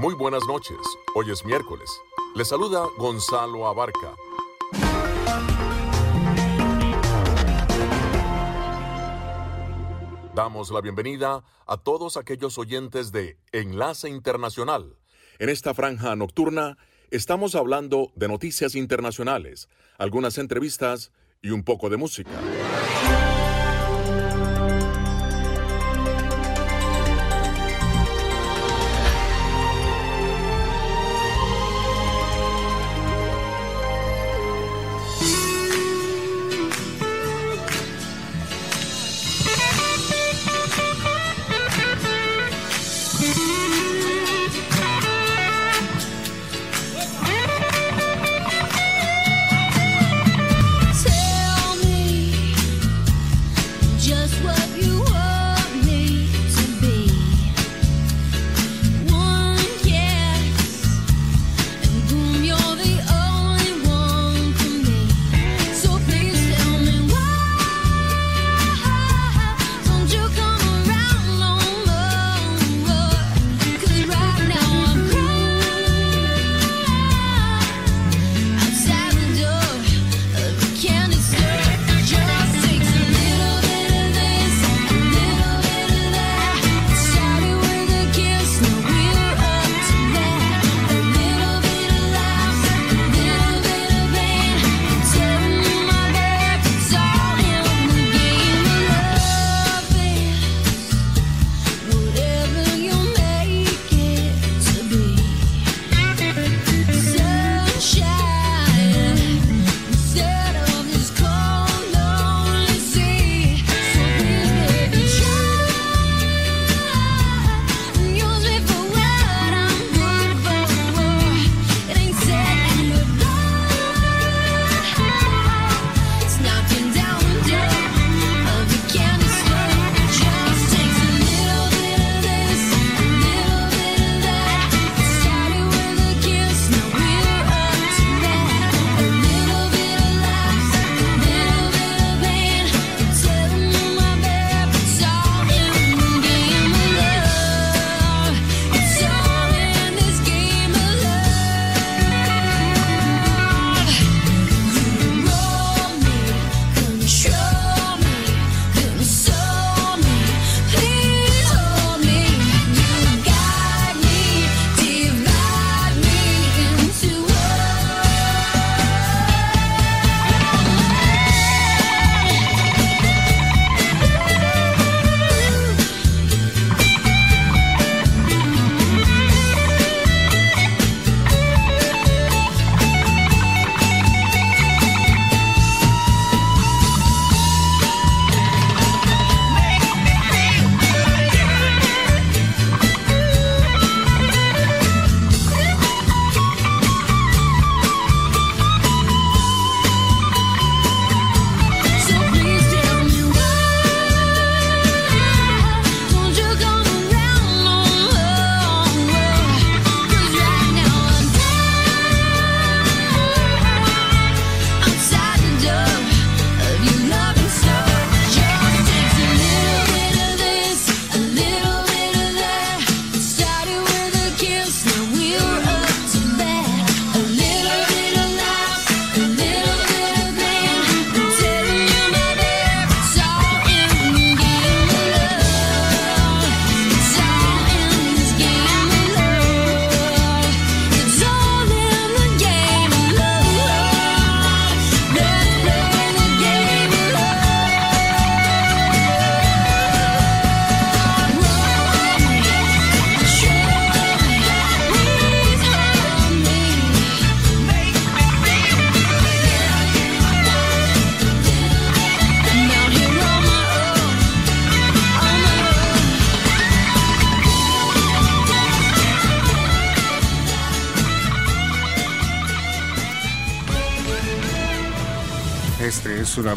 Muy 0.00 0.14
buenas 0.14 0.46
noches. 0.46 0.78
Hoy 1.14 1.30
es 1.30 1.44
miércoles. 1.44 1.90
Le 2.34 2.42
saluda 2.46 2.86
Gonzalo 2.96 3.68
Abarca. 3.68 4.14
Damos 10.34 10.70
la 10.70 10.80
bienvenida 10.80 11.44
a 11.66 11.76
todos 11.76 12.16
aquellos 12.16 12.56
oyentes 12.56 13.12
de 13.12 13.36
Enlace 13.52 14.08
Internacional. 14.08 14.96
En 15.38 15.50
esta 15.50 15.74
franja 15.74 16.16
nocturna 16.16 16.78
estamos 17.10 17.54
hablando 17.54 18.10
de 18.14 18.28
noticias 18.28 18.76
internacionales, 18.76 19.68
algunas 19.98 20.38
entrevistas 20.38 21.12
y 21.42 21.50
un 21.50 21.62
poco 21.62 21.90
de 21.90 21.98
música. 21.98 22.30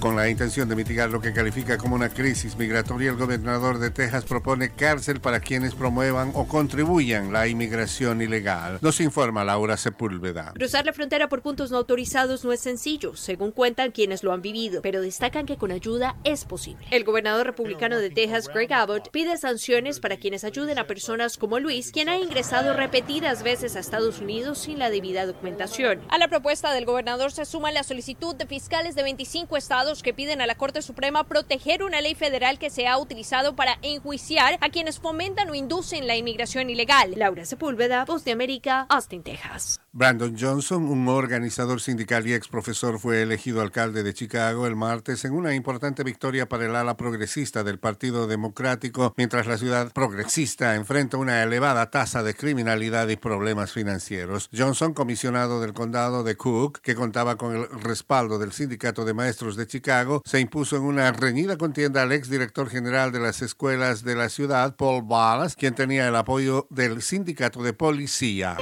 Con 0.00 0.14
la 0.14 0.28
intención 0.28 0.68
de 0.68 0.76
mitigar 0.76 1.10
lo 1.10 1.20
que 1.20 1.32
califica 1.32 1.76
como 1.76 1.96
una 1.96 2.08
crisis 2.08 2.56
migratoria, 2.56 3.10
el 3.10 3.16
gobernador 3.16 3.80
de 3.80 3.90
Texas 3.90 4.24
propone 4.24 4.70
cárcel 4.70 5.20
para 5.20 5.40
quienes 5.40 5.74
promuevan 5.74 6.30
o 6.34 6.46
contribuyan 6.46 7.32
la 7.32 7.48
inmigración 7.48 8.22
ilegal. 8.22 8.78
Nos 8.80 9.00
informa 9.00 9.42
Laura 9.42 9.76
Sepúlveda. 9.76 10.52
Cruzar 10.54 10.86
la 10.86 10.92
frontera 10.92 11.28
por 11.28 11.42
puntos 11.42 11.72
no 11.72 11.78
autorizados 11.78 12.44
no 12.44 12.52
es 12.52 12.60
sencillo, 12.60 13.16
según 13.16 13.50
cuentan 13.50 13.90
quienes 13.90 14.22
lo 14.22 14.32
han 14.32 14.40
vivido, 14.40 14.82
pero 14.82 15.00
destacan 15.00 15.46
que 15.46 15.56
con 15.56 15.72
ayuda 15.72 16.14
es 16.22 16.44
posible. 16.44 16.86
El 16.92 17.02
gobernador 17.02 17.46
republicano 17.46 17.98
de 17.98 18.10
Texas, 18.10 18.46
Greg 18.46 18.72
Abbott, 18.72 19.10
pide 19.10 19.36
sanciones 19.36 19.98
para 19.98 20.16
quienes 20.16 20.44
ayuden 20.44 20.78
a 20.78 20.86
personas 20.86 21.36
como 21.36 21.58
Luis, 21.58 21.90
quien 21.90 22.08
ha 22.08 22.18
ingresado 22.18 22.72
repetidas 22.72 23.42
veces 23.42 23.74
a 23.74 23.80
Estados 23.80 24.20
Unidos 24.20 24.58
sin 24.58 24.78
la 24.78 24.90
debida 24.90 25.26
documentación. 25.26 26.00
A 26.08 26.18
la 26.18 26.28
propuesta 26.28 26.72
del 26.72 26.84
gobernador 26.84 27.32
se 27.32 27.44
suma 27.44 27.72
la 27.72 27.82
solicitud 27.82 28.36
de 28.36 28.46
fiscales 28.46 28.94
de 28.94 29.02
25 29.02 29.56
estados 29.56 29.87
que 29.88 30.12
piden 30.12 30.42
a 30.42 30.46
la 30.46 30.54
Corte 30.54 30.82
Suprema 30.82 31.24
proteger 31.24 31.82
una 31.82 32.02
ley 32.02 32.14
federal 32.14 32.58
que 32.58 32.68
se 32.68 32.86
ha 32.86 32.98
utilizado 32.98 33.56
para 33.56 33.78
enjuiciar 33.80 34.58
a 34.60 34.68
quienes 34.68 34.98
fomentan 34.98 35.48
o 35.48 35.54
inducen 35.54 36.06
la 36.06 36.14
inmigración 36.14 36.68
ilegal. 36.68 37.14
Laura 37.16 37.46
Sepúlveda, 37.46 38.04
Voz 38.04 38.22
de 38.24 38.32
América, 38.32 38.86
Austin, 38.90 39.22
Texas. 39.22 39.80
Brandon 39.92 40.36
Johnson, 40.38 40.84
un 40.84 41.08
organizador 41.08 41.80
sindical 41.80 42.26
y 42.26 42.34
ex 42.34 42.48
profesor, 42.48 43.00
fue 43.00 43.22
elegido 43.22 43.62
alcalde 43.62 44.02
de 44.02 44.12
Chicago 44.12 44.66
el 44.66 44.76
martes 44.76 45.24
en 45.24 45.32
una 45.32 45.54
importante 45.54 46.04
victoria 46.04 46.48
para 46.48 46.66
el 46.66 46.76
ala 46.76 46.96
progresista 46.96 47.64
del 47.64 47.78
Partido 47.78 48.26
Democrático, 48.26 49.14
mientras 49.16 49.46
la 49.46 49.56
ciudad 49.56 49.90
progresista 49.92 50.74
enfrenta 50.74 51.16
una 51.16 51.42
elevada 51.42 51.90
tasa 51.90 52.22
de 52.22 52.34
criminalidad 52.34 53.08
y 53.08 53.16
problemas 53.16 53.72
financieros. 53.72 54.50
Johnson, 54.56 54.92
comisionado 54.92 55.60
del 55.60 55.72
condado 55.72 56.22
de 56.22 56.36
Cook, 56.36 56.80
que 56.80 56.94
contaba 56.94 57.36
con 57.36 57.56
el 57.56 57.68
respaldo 57.80 58.38
del 58.38 58.52
Sindicato 58.52 59.04
de 59.04 59.14
Maestros 59.14 59.56
de 59.56 59.66
Chicago, 59.66 59.77
Chicago, 59.78 60.22
se 60.24 60.40
impuso 60.40 60.76
en 60.76 60.82
una 60.82 61.12
reñida 61.12 61.56
contienda 61.56 62.02
al 62.02 62.10
exdirector 62.10 62.68
general 62.68 63.12
de 63.12 63.20
las 63.20 63.42
escuelas 63.42 64.02
de 64.02 64.16
la 64.16 64.28
ciudad, 64.28 64.74
Paul 64.74 65.04
Ballas, 65.04 65.54
quien 65.54 65.76
tenía 65.76 66.08
el 66.08 66.16
apoyo 66.16 66.66
del 66.68 67.00
sindicato 67.00 67.62
de 67.62 67.74
policía. 67.74 68.56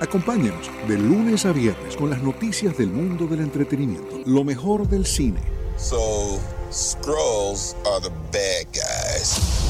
Acompáñenos 0.00 0.70
de 0.86 0.96
lunes 0.96 1.44
a 1.44 1.50
viernes 1.50 1.96
con 1.96 2.08
las 2.10 2.22
noticias 2.22 2.78
del 2.78 2.90
mundo 2.90 3.26
del 3.26 3.40
entretenimiento, 3.40 4.20
lo 4.26 4.44
mejor 4.44 4.88
del 4.88 5.06
cine. 5.06 5.42
So, 5.76 6.38
Scrolls 6.70 7.74
are 7.84 8.00
the 8.00 8.10
bad 8.30 8.66
guys. 8.72 9.69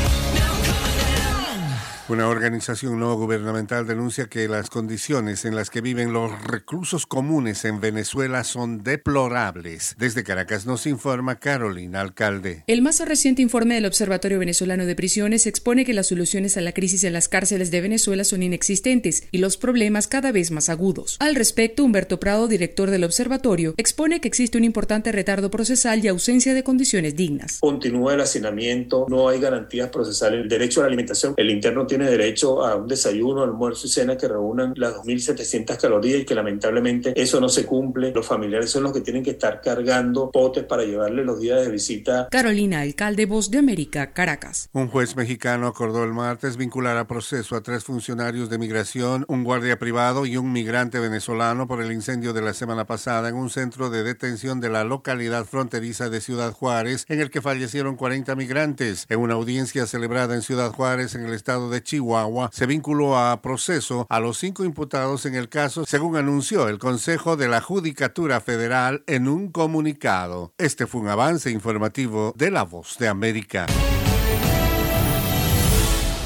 Una 2.11 2.27
organización 2.27 2.99
no 2.99 3.15
gubernamental 3.15 3.87
denuncia 3.87 4.25
que 4.25 4.49
las 4.49 4.69
condiciones 4.69 5.45
en 5.45 5.55
las 5.55 5.69
que 5.69 5.79
viven 5.79 6.11
los 6.11 6.43
reclusos 6.43 7.05
comunes 7.05 7.63
en 7.63 7.79
Venezuela 7.79 8.43
son 8.43 8.83
deplorables. 8.83 9.95
Desde 9.97 10.25
Caracas 10.25 10.65
nos 10.65 10.87
informa 10.87 11.39
Carolina 11.39 12.01
Alcalde. 12.01 12.65
El 12.67 12.81
más 12.81 12.99
reciente 12.99 13.41
informe 13.41 13.75
del 13.75 13.85
Observatorio 13.85 14.39
Venezolano 14.39 14.85
de 14.85 14.93
Prisiones 14.93 15.47
expone 15.47 15.85
que 15.85 15.93
las 15.93 16.07
soluciones 16.07 16.57
a 16.57 16.61
la 16.61 16.73
crisis 16.73 17.05
en 17.05 17.13
las 17.13 17.29
cárceles 17.29 17.71
de 17.71 17.79
Venezuela 17.79 18.25
son 18.25 18.43
inexistentes 18.43 19.23
y 19.31 19.37
los 19.37 19.55
problemas 19.55 20.07
cada 20.07 20.33
vez 20.33 20.51
más 20.51 20.67
agudos. 20.67 21.15
Al 21.21 21.35
respecto, 21.35 21.85
Humberto 21.85 22.19
Prado, 22.19 22.49
director 22.49 22.89
del 22.89 23.05
observatorio, 23.05 23.73
expone 23.77 24.19
que 24.19 24.27
existe 24.27 24.57
un 24.57 24.65
importante 24.65 25.13
retardo 25.13 25.49
procesal 25.49 26.03
y 26.03 26.09
ausencia 26.09 26.53
de 26.53 26.63
condiciones 26.65 27.15
dignas. 27.15 27.59
Continúa 27.61 28.15
el 28.15 28.19
hacinamiento, 28.19 29.05
no 29.07 29.29
hay 29.29 29.39
garantías 29.39 29.87
procesales, 29.87 30.41
el 30.41 30.49
derecho 30.49 30.81
a 30.81 30.83
la 30.83 30.87
alimentación, 30.87 31.35
el 31.37 31.49
interno 31.49 31.87
tiene 31.87 32.00
derecho 32.09 32.65
a 32.65 32.75
un 32.75 32.87
desayuno, 32.87 33.43
almuerzo 33.43 33.87
y 33.87 33.89
cena 33.89 34.17
que 34.17 34.27
reúnan 34.27 34.73
las 34.75 34.95
2.700 34.95 35.77
calorías 35.77 36.21
y 36.21 36.25
que 36.25 36.35
lamentablemente 36.35 37.13
eso 37.15 37.39
no 37.39 37.49
se 37.49 37.65
cumple. 37.65 38.11
Los 38.11 38.25
familiares 38.25 38.69
son 38.71 38.83
los 38.83 38.93
que 38.93 39.01
tienen 39.01 39.23
que 39.23 39.31
estar 39.31 39.61
cargando 39.61 40.31
potes 40.31 40.63
para 40.63 40.83
llevarle 40.83 41.23
los 41.23 41.39
días 41.39 41.61
de 41.61 41.71
visita. 41.71 42.27
Carolina, 42.31 42.81
alcalde 42.81 43.25
Voz 43.25 43.51
de 43.51 43.59
América, 43.59 44.13
Caracas. 44.13 44.69
Un 44.73 44.87
juez 44.87 45.15
mexicano 45.15 45.67
acordó 45.67 46.03
el 46.03 46.13
martes 46.13 46.57
vincular 46.57 46.97
a 46.97 47.07
proceso 47.07 47.55
a 47.55 47.61
tres 47.61 47.83
funcionarios 47.83 48.49
de 48.49 48.57
migración, 48.57 49.25
un 49.27 49.43
guardia 49.43 49.79
privado 49.79 50.25
y 50.25 50.37
un 50.37 50.51
migrante 50.51 50.99
venezolano 50.99 51.67
por 51.67 51.81
el 51.81 51.91
incendio 51.91 52.33
de 52.33 52.41
la 52.41 52.53
semana 52.53 52.85
pasada 52.85 53.29
en 53.29 53.35
un 53.35 53.49
centro 53.49 53.89
de 53.89 54.03
detención 54.03 54.59
de 54.59 54.69
la 54.69 54.83
localidad 54.83 55.45
fronteriza 55.45 56.09
de 56.09 56.21
Ciudad 56.21 56.53
Juárez, 56.53 57.05
en 57.09 57.21
el 57.21 57.29
que 57.29 57.41
fallecieron 57.41 57.95
40 57.95 58.35
migrantes. 58.35 59.05
En 59.09 59.19
una 59.19 59.35
audiencia 59.35 59.85
celebrada 59.85 60.35
en 60.35 60.41
Ciudad 60.41 60.71
Juárez, 60.71 61.15
en 61.15 61.25
el 61.25 61.33
estado 61.33 61.69
de 61.69 61.83
Chihuahua, 61.91 62.49
se 62.53 62.65
vinculó 62.67 63.17
a 63.17 63.41
proceso 63.41 64.07
a 64.09 64.21
los 64.21 64.37
cinco 64.37 64.63
imputados 64.63 65.25
en 65.25 65.35
el 65.35 65.49
caso, 65.49 65.83
según 65.85 66.15
anunció 66.15 66.69
el 66.69 66.79
Consejo 66.79 67.35
de 67.35 67.49
la 67.49 67.59
Judicatura 67.59 68.39
Federal 68.39 69.03
en 69.07 69.27
un 69.27 69.51
comunicado. 69.51 70.53
Este 70.57 70.87
fue 70.87 71.01
un 71.01 71.09
avance 71.09 71.51
informativo 71.51 72.33
de 72.37 72.49
La 72.49 72.63
Voz 72.63 72.97
de 72.97 73.09
América. 73.09 73.65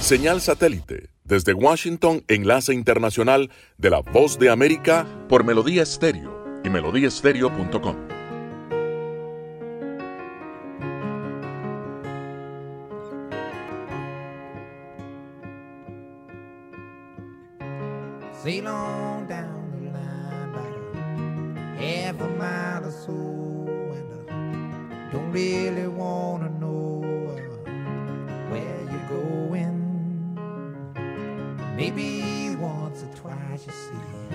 Señal 0.02 0.40
satélite. 0.40 1.10
Desde 1.24 1.54
Washington, 1.54 2.24
enlace 2.28 2.72
internacional 2.72 3.50
de 3.80 3.90
la 3.90 4.02
Voz 4.02 4.38
de 4.38 4.52
América 4.52 5.08
por 5.28 5.44
Melodía 5.44 5.82
Estéreo 5.82 6.62
y 6.64 6.70
melodíaestéreo.com. 6.70 8.15
Sail 18.46 18.68
on 18.68 19.26
down 19.26 19.72
the 19.72 19.90
line 19.90 20.50
about 20.54 20.78
a 20.96 21.82
half 21.82 22.22
a 22.22 22.28
mile 22.38 22.86
or 22.86 22.92
so, 22.92 23.12
and 23.98 24.30
I 24.30 25.12
don't 25.12 25.32
really 25.32 25.88
wanna 25.88 26.50
know 26.60 27.02
uh, 27.32 27.72
where 28.52 28.82
you're 28.92 29.08
going. 29.10 29.82
Maybe 31.76 32.56
once 32.58 33.02
or 33.02 33.16
twice, 33.16 33.66
you 33.66 33.74
see, 33.74 34.30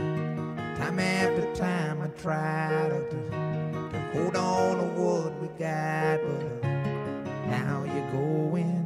time 0.75 0.99
after 0.99 1.55
time 1.55 2.03
I 2.03 2.09
try 2.21 2.89
to, 2.91 2.99
to, 3.11 4.11
hold 4.13 4.35
on 4.35 4.77
to 4.79 4.87
what 5.01 5.41
we 5.41 5.47
got, 5.57 6.19
but 6.21 6.65
uh, 6.65 7.47
now 7.47 7.85
you're 7.85 8.11
going. 8.11 8.80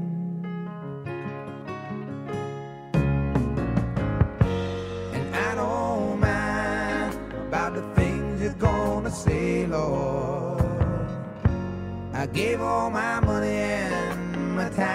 I 12.24 12.26
gave 12.28 12.62
all 12.62 12.88
my 12.88 13.20
money 13.20 13.48
and 13.48 14.56
my 14.56 14.70
time. 14.70 14.88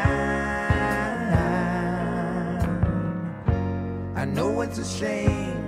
I 4.15 4.25
know 4.25 4.61
it's 4.61 4.79
a 4.79 4.83
shame, 4.83 5.67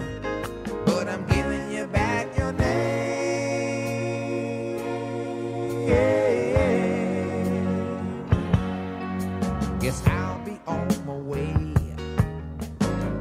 but 0.88 1.08
I'm 1.08 1.24
giving 1.28 1.72
you 1.72 1.86
back 1.86 2.36
your 2.36 2.52
name. 2.54 2.72
Guess 9.80 10.02
I'll 10.08 10.40
be 10.44 10.60
on 10.66 10.88
my 11.06 11.14
way. 11.14 11.54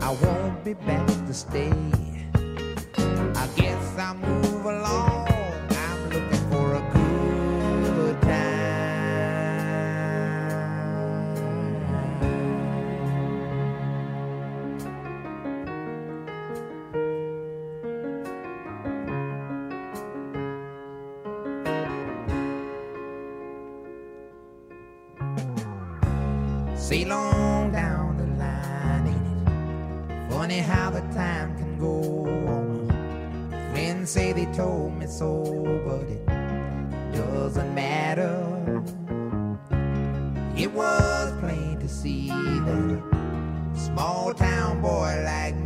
I 0.00 0.16
won't 0.23 0.64
be 0.64 0.73
back 0.73 1.06
to 1.26 1.35
stay. 1.35 1.75
I 3.37 3.47
guess 3.54 3.99
I'll 3.99 4.14
move 4.14 4.64
along. 4.64 5.20
Told 35.19 35.55
me 35.55 35.76
so, 35.76 35.81
but 35.87 36.02
it 36.09 37.17
doesn't 37.17 37.75
matter. 37.75 38.83
It 40.57 40.73
was 40.73 41.33
plain 41.40 41.79
to 41.81 41.88
see 41.88 42.29
that 42.29 43.02
a 43.75 43.79
small 43.79 44.35
town 44.35 44.81
boy 44.81 45.23
like 45.25 45.60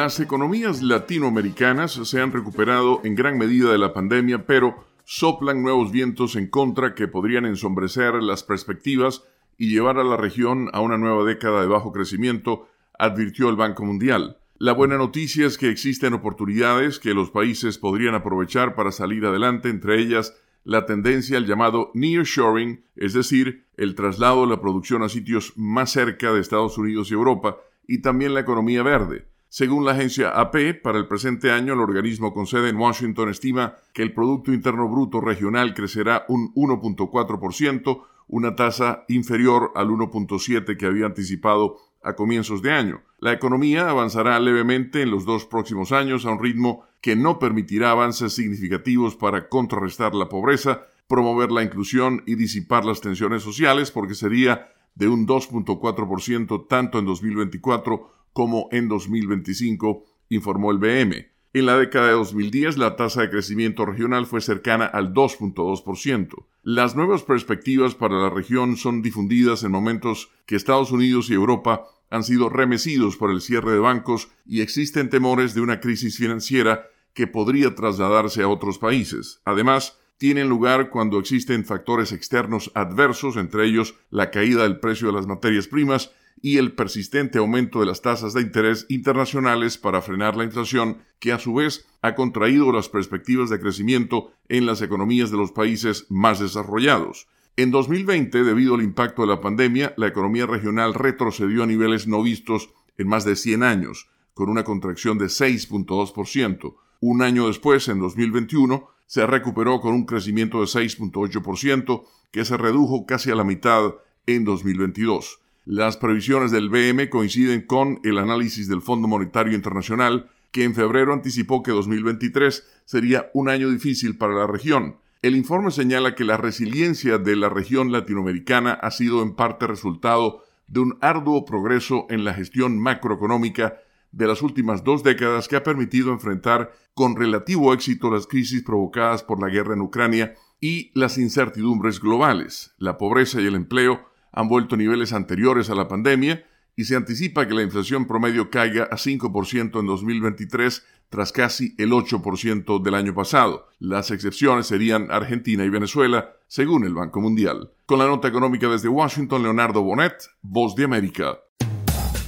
Las 0.00 0.20
economías 0.20 0.80
latinoamericanas 0.80 1.90
se 1.90 2.20
han 2.20 2.30
recuperado 2.30 3.00
en 3.02 3.16
gran 3.16 3.36
medida 3.36 3.72
de 3.72 3.78
la 3.78 3.92
pandemia, 3.92 4.46
pero 4.46 4.84
soplan 5.04 5.60
nuevos 5.60 5.90
vientos 5.90 6.36
en 6.36 6.46
contra 6.46 6.94
que 6.94 7.08
podrían 7.08 7.46
ensombrecer 7.46 8.14
las 8.22 8.44
perspectivas 8.44 9.24
y 9.56 9.70
llevar 9.70 9.98
a 9.98 10.04
la 10.04 10.16
región 10.16 10.70
a 10.72 10.78
una 10.78 10.98
nueva 10.98 11.24
década 11.24 11.62
de 11.62 11.66
bajo 11.66 11.90
crecimiento, 11.90 12.68
advirtió 12.96 13.48
el 13.48 13.56
Banco 13.56 13.84
Mundial. 13.84 14.38
La 14.56 14.72
buena 14.72 14.98
noticia 14.98 15.48
es 15.48 15.58
que 15.58 15.68
existen 15.68 16.14
oportunidades 16.14 17.00
que 17.00 17.12
los 17.12 17.32
países 17.32 17.76
podrían 17.76 18.14
aprovechar 18.14 18.76
para 18.76 18.92
salir 18.92 19.26
adelante, 19.26 19.68
entre 19.68 20.00
ellas 20.00 20.32
la 20.62 20.86
tendencia 20.86 21.38
al 21.38 21.46
llamado 21.46 21.90
nearshoring, 21.94 22.84
es 22.94 23.14
decir, 23.14 23.64
el 23.76 23.96
traslado 23.96 24.42
de 24.42 24.50
la 24.50 24.60
producción 24.60 25.02
a 25.02 25.08
sitios 25.08 25.54
más 25.56 25.90
cerca 25.90 26.32
de 26.32 26.40
Estados 26.40 26.78
Unidos 26.78 27.10
y 27.10 27.14
Europa, 27.14 27.56
y 27.88 27.98
también 27.98 28.32
la 28.32 28.40
economía 28.40 28.84
verde. 28.84 29.26
Según 29.50 29.86
la 29.86 29.92
agencia 29.92 30.28
AP, 30.38 30.82
para 30.82 30.98
el 30.98 31.06
presente 31.06 31.50
año 31.50 31.72
el 31.72 31.80
organismo 31.80 32.34
con 32.34 32.46
sede 32.46 32.68
en 32.68 32.76
Washington 32.76 33.30
estima 33.30 33.76
que 33.94 34.02
el 34.02 34.12
Producto 34.12 34.52
Interno 34.52 34.88
Bruto 34.88 35.22
regional 35.22 35.72
crecerá 35.72 36.26
un 36.28 36.52
1.4%, 36.54 38.02
una 38.28 38.54
tasa 38.54 39.04
inferior 39.08 39.72
al 39.74 39.88
1.7 39.88 40.76
que 40.76 40.84
había 40.84 41.06
anticipado 41.06 41.78
a 42.02 42.14
comienzos 42.14 42.60
de 42.60 42.72
año. 42.72 43.00
La 43.20 43.32
economía 43.32 43.88
avanzará 43.88 44.38
levemente 44.38 45.00
en 45.00 45.10
los 45.10 45.24
dos 45.24 45.46
próximos 45.46 45.92
años 45.92 46.26
a 46.26 46.30
un 46.30 46.42
ritmo 46.42 46.84
que 47.00 47.16
no 47.16 47.38
permitirá 47.38 47.90
avances 47.90 48.34
significativos 48.34 49.16
para 49.16 49.48
contrarrestar 49.48 50.14
la 50.14 50.28
pobreza, 50.28 50.82
promover 51.08 51.50
la 51.50 51.62
inclusión 51.62 52.22
y 52.26 52.34
disipar 52.34 52.84
las 52.84 53.00
tensiones 53.00 53.42
sociales, 53.42 53.90
porque 53.90 54.14
sería 54.14 54.68
de 54.94 55.08
un 55.08 55.26
2.4% 55.26 56.66
tanto 56.68 56.98
en 56.98 57.06
2024 57.06 58.17
como 58.38 58.68
en 58.70 58.86
2025, 58.86 60.04
informó 60.28 60.70
el 60.70 60.78
BM. 60.78 61.26
En 61.54 61.66
la 61.66 61.76
década 61.76 62.06
de 62.06 62.12
2010, 62.12 62.78
la 62.78 62.94
tasa 62.94 63.22
de 63.22 63.30
crecimiento 63.30 63.84
regional 63.84 64.26
fue 64.26 64.40
cercana 64.40 64.84
al 64.84 65.12
2.2%. 65.12 66.46
Las 66.62 66.94
nuevas 66.94 67.24
perspectivas 67.24 67.96
para 67.96 68.14
la 68.14 68.30
región 68.30 68.76
son 68.76 69.02
difundidas 69.02 69.64
en 69.64 69.72
momentos 69.72 70.30
que 70.46 70.54
Estados 70.54 70.92
Unidos 70.92 71.30
y 71.30 71.34
Europa 71.34 71.88
han 72.10 72.22
sido 72.22 72.48
remecidos 72.48 73.16
por 73.16 73.32
el 73.32 73.40
cierre 73.40 73.72
de 73.72 73.80
bancos 73.80 74.28
y 74.46 74.60
existen 74.60 75.10
temores 75.10 75.52
de 75.54 75.62
una 75.62 75.80
crisis 75.80 76.16
financiera 76.16 76.86
que 77.14 77.26
podría 77.26 77.74
trasladarse 77.74 78.44
a 78.44 78.48
otros 78.48 78.78
países. 78.78 79.40
Además, 79.46 79.98
tienen 80.16 80.48
lugar 80.48 80.90
cuando 80.90 81.18
existen 81.18 81.64
factores 81.64 82.12
externos 82.12 82.70
adversos, 82.76 83.36
entre 83.36 83.66
ellos 83.66 83.96
la 84.10 84.30
caída 84.30 84.62
del 84.62 84.78
precio 84.78 85.08
de 85.08 85.14
las 85.14 85.26
materias 85.26 85.66
primas 85.66 86.12
y 86.42 86.58
el 86.58 86.72
persistente 86.72 87.38
aumento 87.38 87.80
de 87.80 87.86
las 87.86 88.02
tasas 88.02 88.34
de 88.34 88.42
interés 88.42 88.86
internacionales 88.88 89.78
para 89.78 90.02
frenar 90.02 90.36
la 90.36 90.44
inflación, 90.44 90.98
que 91.18 91.32
a 91.32 91.38
su 91.38 91.54
vez 91.54 91.86
ha 92.02 92.14
contraído 92.14 92.72
las 92.72 92.88
perspectivas 92.88 93.50
de 93.50 93.60
crecimiento 93.60 94.32
en 94.48 94.66
las 94.66 94.82
economías 94.82 95.30
de 95.30 95.36
los 95.36 95.52
países 95.52 96.06
más 96.08 96.40
desarrollados. 96.40 97.28
En 97.56 97.70
2020, 97.72 98.44
debido 98.44 98.76
al 98.76 98.82
impacto 98.82 99.22
de 99.22 99.28
la 99.28 99.40
pandemia, 99.40 99.92
la 99.96 100.06
economía 100.06 100.46
regional 100.46 100.94
retrocedió 100.94 101.64
a 101.64 101.66
niveles 101.66 102.06
no 102.06 102.22
vistos 102.22 102.70
en 102.96 103.08
más 103.08 103.24
de 103.24 103.34
100 103.34 103.62
años, 103.64 104.08
con 104.34 104.48
una 104.48 104.62
contracción 104.62 105.18
de 105.18 105.26
6.2%. 105.26 106.76
Un 107.00 107.22
año 107.22 107.48
después, 107.48 107.88
en 107.88 107.98
2021, 107.98 108.88
se 109.06 109.26
recuperó 109.26 109.80
con 109.80 109.94
un 109.94 110.04
crecimiento 110.04 110.60
de 110.60 110.66
6.8%, 110.66 112.04
que 112.30 112.44
se 112.44 112.56
redujo 112.56 113.06
casi 113.06 113.30
a 113.30 113.34
la 113.34 113.42
mitad 113.42 113.94
en 114.26 114.44
2022. 114.44 115.40
Las 115.70 115.98
previsiones 115.98 116.50
del 116.50 116.70
BM 116.70 117.10
coinciden 117.10 117.60
con 117.60 118.00
el 118.02 118.16
análisis 118.16 118.70
del 118.70 118.80
Fondo 118.80 119.06
Monetario 119.06 119.54
Internacional, 119.54 120.30
que 120.50 120.64
en 120.64 120.74
febrero 120.74 121.12
anticipó 121.12 121.62
que 121.62 121.72
2023 121.72 122.66
sería 122.86 123.30
un 123.34 123.50
año 123.50 123.68
difícil 123.68 124.16
para 124.16 124.32
la 124.32 124.46
región. 124.46 124.96
El 125.20 125.36
informe 125.36 125.70
señala 125.70 126.14
que 126.14 126.24
la 126.24 126.38
resiliencia 126.38 127.18
de 127.18 127.36
la 127.36 127.50
región 127.50 127.92
latinoamericana 127.92 128.72
ha 128.72 128.90
sido 128.90 129.22
en 129.22 129.34
parte 129.34 129.66
resultado 129.66 130.42
de 130.68 130.80
un 130.80 130.96
arduo 131.02 131.44
progreso 131.44 132.06
en 132.08 132.24
la 132.24 132.32
gestión 132.32 132.78
macroeconómica 132.78 133.76
de 134.10 134.26
las 134.26 134.40
últimas 134.40 134.84
dos 134.84 135.02
décadas 135.02 135.48
que 135.48 135.56
ha 135.56 135.64
permitido 135.64 136.12
enfrentar 136.12 136.72
con 136.94 137.14
relativo 137.14 137.74
éxito 137.74 138.10
las 138.10 138.26
crisis 138.26 138.62
provocadas 138.62 139.22
por 139.22 139.38
la 139.38 139.50
guerra 139.50 139.74
en 139.74 139.82
Ucrania 139.82 140.34
y 140.62 140.90
las 140.98 141.18
incertidumbres 141.18 142.00
globales. 142.00 142.74
La 142.78 142.96
pobreza 142.96 143.38
y 143.42 143.44
el 143.44 143.54
empleo 143.54 144.07
han 144.32 144.48
vuelto 144.48 144.74
a 144.74 144.78
niveles 144.78 145.12
anteriores 145.12 145.70
a 145.70 145.74
la 145.74 145.88
pandemia 145.88 146.44
y 146.76 146.84
se 146.84 146.94
anticipa 146.94 147.48
que 147.48 147.54
la 147.54 147.62
inflación 147.62 148.06
promedio 148.06 148.50
caiga 148.50 148.84
a 148.84 148.96
5% 148.96 149.80
en 149.80 149.86
2023 149.86 150.84
tras 151.08 151.32
casi 151.32 151.74
el 151.76 151.90
8% 151.90 152.82
del 152.82 152.94
año 152.94 153.14
pasado. 153.14 153.66
Las 153.80 154.10
excepciones 154.10 154.66
serían 154.66 155.10
Argentina 155.10 155.64
y 155.64 155.70
Venezuela, 155.70 156.36
según 156.46 156.84
el 156.84 156.94
Banco 156.94 157.20
Mundial. 157.20 157.72
Con 157.86 157.98
la 157.98 158.06
nota 158.06 158.28
económica 158.28 158.68
desde 158.68 158.88
Washington, 158.88 159.42
Leonardo 159.42 159.82
Bonet, 159.82 160.30
Voz 160.42 160.76
de 160.76 160.84
América. 160.84 161.38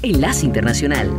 Enlace 0.03 0.47
Internacional. 0.47 1.11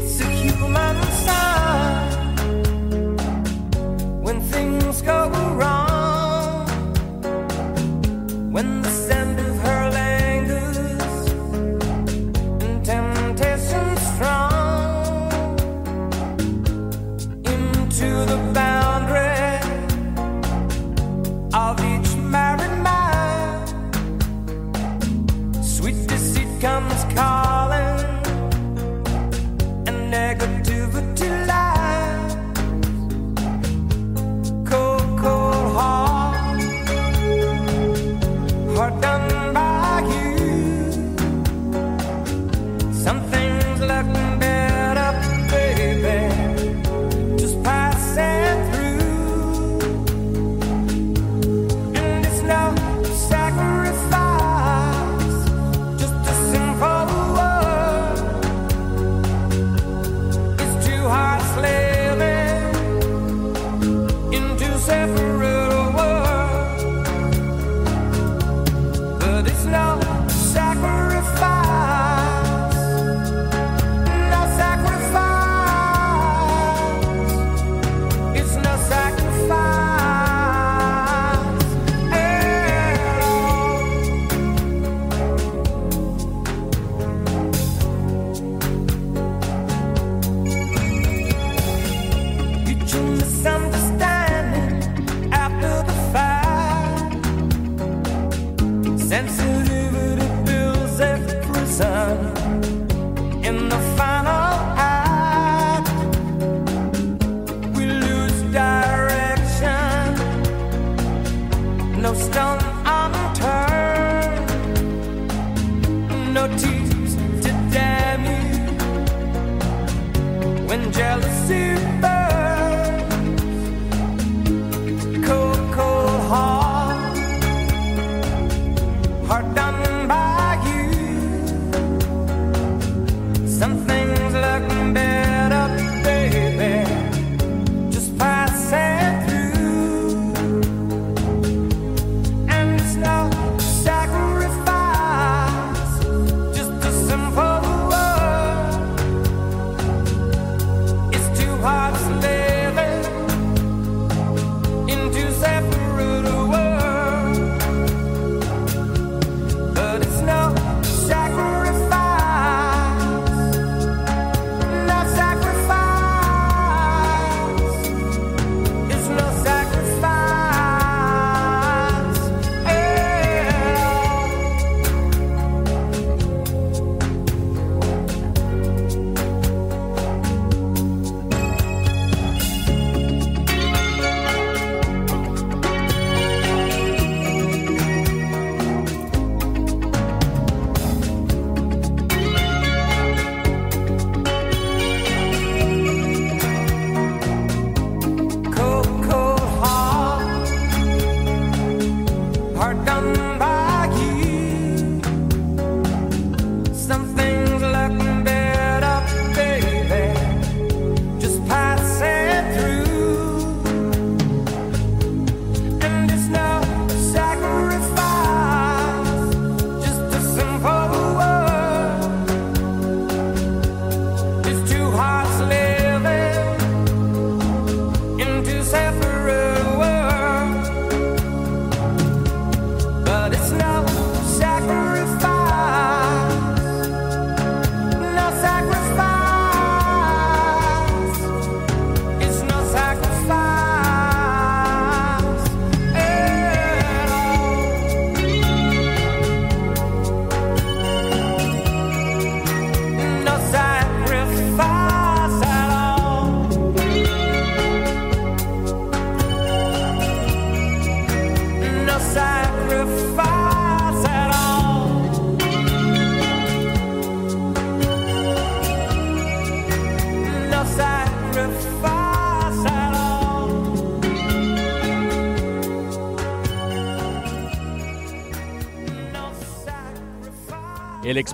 It's 0.00 0.27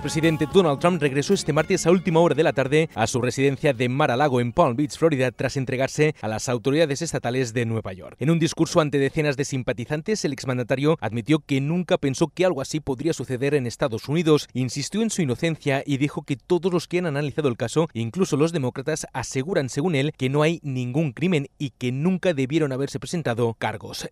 expresidente 0.05 0.47
Donald 0.53 0.77
Trump 0.77 1.01
regresó 1.01 1.33
este 1.33 1.51
martes 1.51 1.87
a 1.87 1.89
última 1.89 2.19
hora 2.19 2.35
de 2.35 2.43
la 2.43 2.53
tarde 2.53 2.91
a 2.93 3.07
su 3.07 3.21
residencia 3.21 3.73
de 3.73 3.89
Mar-a-Lago 3.89 4.39
en 4.39 4.53
Palm 4.53 4.75
Beach, 4.75 4.95
Florida, 4.95 5.31
tras 5.31 5.57
entregarse 5.57 6.13
a 6.21 6.27
las 6.27 6.47
autoridades 6.47 7.01
estatales 7.01 7.55
de 7.55 7.65
Nueva 7.65 7.91
York. 7.91 8.15
En 8.19 8.29
un 8.29 8.37
discurso 8.37 8.81
ante 8.81 8.99
decenas 8.99 9.35
de 9.35 9.45
simpatizantes, 9.45 10.23
el 10.23 10.31
exmandatario 10.33 10.99
admitió 11.01 11.39
que 11.39 11.59
nunca 11.59 11.97
pensó 11.97 12.27
que 12.27 12.45
algo 12.45 12.61
así 12.61 12.81
podría 12.81 13.13
suceder 13.13 13.55
en 13.55 13.65
Estados 13.65 14.07
Unidos, 14.07 14.47
insistió 14.53 15.01
en 15.01 15.09
su 15.09 15.23
inocencia 15.23 15.81
y 15.83 15.97
dijo 15.97 16.21
que 16.21 16.35
todos 16.35 16.71
los 16.71 16.87
que 16.87 16.99
han 16.99 17.07
analizado 17.07 17.47
el 17.47 17.57
caso, 17.57 17.89
incluso 17.93 18.37
los 18.37 18.51
demócratas, 18.51 19.07
aseguran, 19.11 19.69
según 19.69 19.95
él, 19.95 20.13
que 20.15 20.29
no 20.29 20.43
hay 20.43 20.59
ningún 20.61 21.13
crimen 21.13 21.47
y 21.57 21.71
que 21.71 21.91
nunca 21.91 22.35
debieron 22.35 22.71
haberse 22.71 22.99
presentado 22.99 23.55
cargos. 23.57 24.07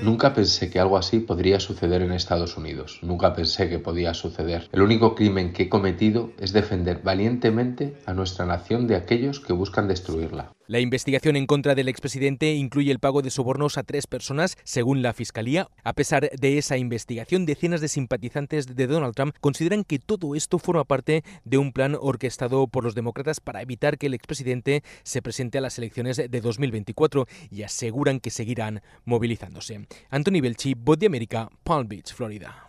Nunca 0.00 0.34
pensé 0.34 0.70
que 0.70 0.80
algo 0.80 0.96
así 0.96 1.20
podría 1.20 1.60
suceder 1.60 2.02
en 2.02 2.10
Estados 2.10 2.56
Unidos. 2.56 2.98
Nunca 3.02 3.32
pensé 3.32 3.68
que 3.68 3.78
podía 3.78 4.12
suceder. 4.12 4.39
El 4.72 4.82
único 4.82 5.14
crimen 5.14 5.52
que 5.52 5.64
he 5.64 5.68
cometido 5.68 6.32
es 6.38 6.52
defender 6.52 7.00
valientemente 7.02 7.94
a 8.06 8.14
nuestra 8.14 8.46
nación 8.46 8.86
de 8.86 8.96
aquellos 8.96 9.40
que 9.40 9.52
buscan 9.52 9.88
destruirla. 9.88 10.52
La 10.66 10.78
investigación 10.78 11.34
en 11.34 11.46
contra 11.46 11.74
del 11.74 11.88
expresidente 11.88 12.54
incluye 12.54 12.92
el 12.92 13.00
pago 13.00 13.22
de 13.22 13.30
sobornos 13.30 13.76
a 13.76 13.82
tres 13.82 14.06
personas, 14.06 14.56
según 14.62 15.02
la 15.02 15.12
Fiscalía. 15.12 15.66
A 15.82 15.94
pesar 15.94 16.30
de 16.30 16.58
esa 16.58 16.76
investigación, 16.76 17.44
decenas 17.44 17.80
de 17.80 17.88
simpatizantes 17.88 18.76
de 18.76 18.86
Donald 18.86 19.16
Trump 19.16 19.34
consideran 19.40 19.82
que 19.82 19.98
todo 19.98 20.36
esto 20.36 20.60
forma 20.60 20.84
parte 20.84 21.24
de 21.44 21.58
un 21.58 21.72
plan 21.72 21.96
orquestado 22.00 22.68
por 22.68 22.84
los 22.84 22.94
demócratas 22.94 23.40
para 23.40 23.62
evitar 23.62 23.98
que 23.98 24.06
el 24.06 24.14
expresidente 24.14 24.84
se 25.02 25.22
presente 25.22 25.58
a 25.58 25.60
las 25.60 25.76
elecciones 25.76 26.16
de 26.18 26.40
2024 26.40 27.26
y 27.50 27.64
aseguran 27.64 28.20
que 28.20 28.30
seguirán 28.30 28.80
movilizándose. 29.04 29.88
Anthony 30.08 30.40
Belchi, 30.40 30.74
Voz 30.74 31.00
de 31.00 31.06
América, 31.06 31.50
Palm 31.64 31.88
Beach, 31.88 32.14
Florida. 32.14 32.68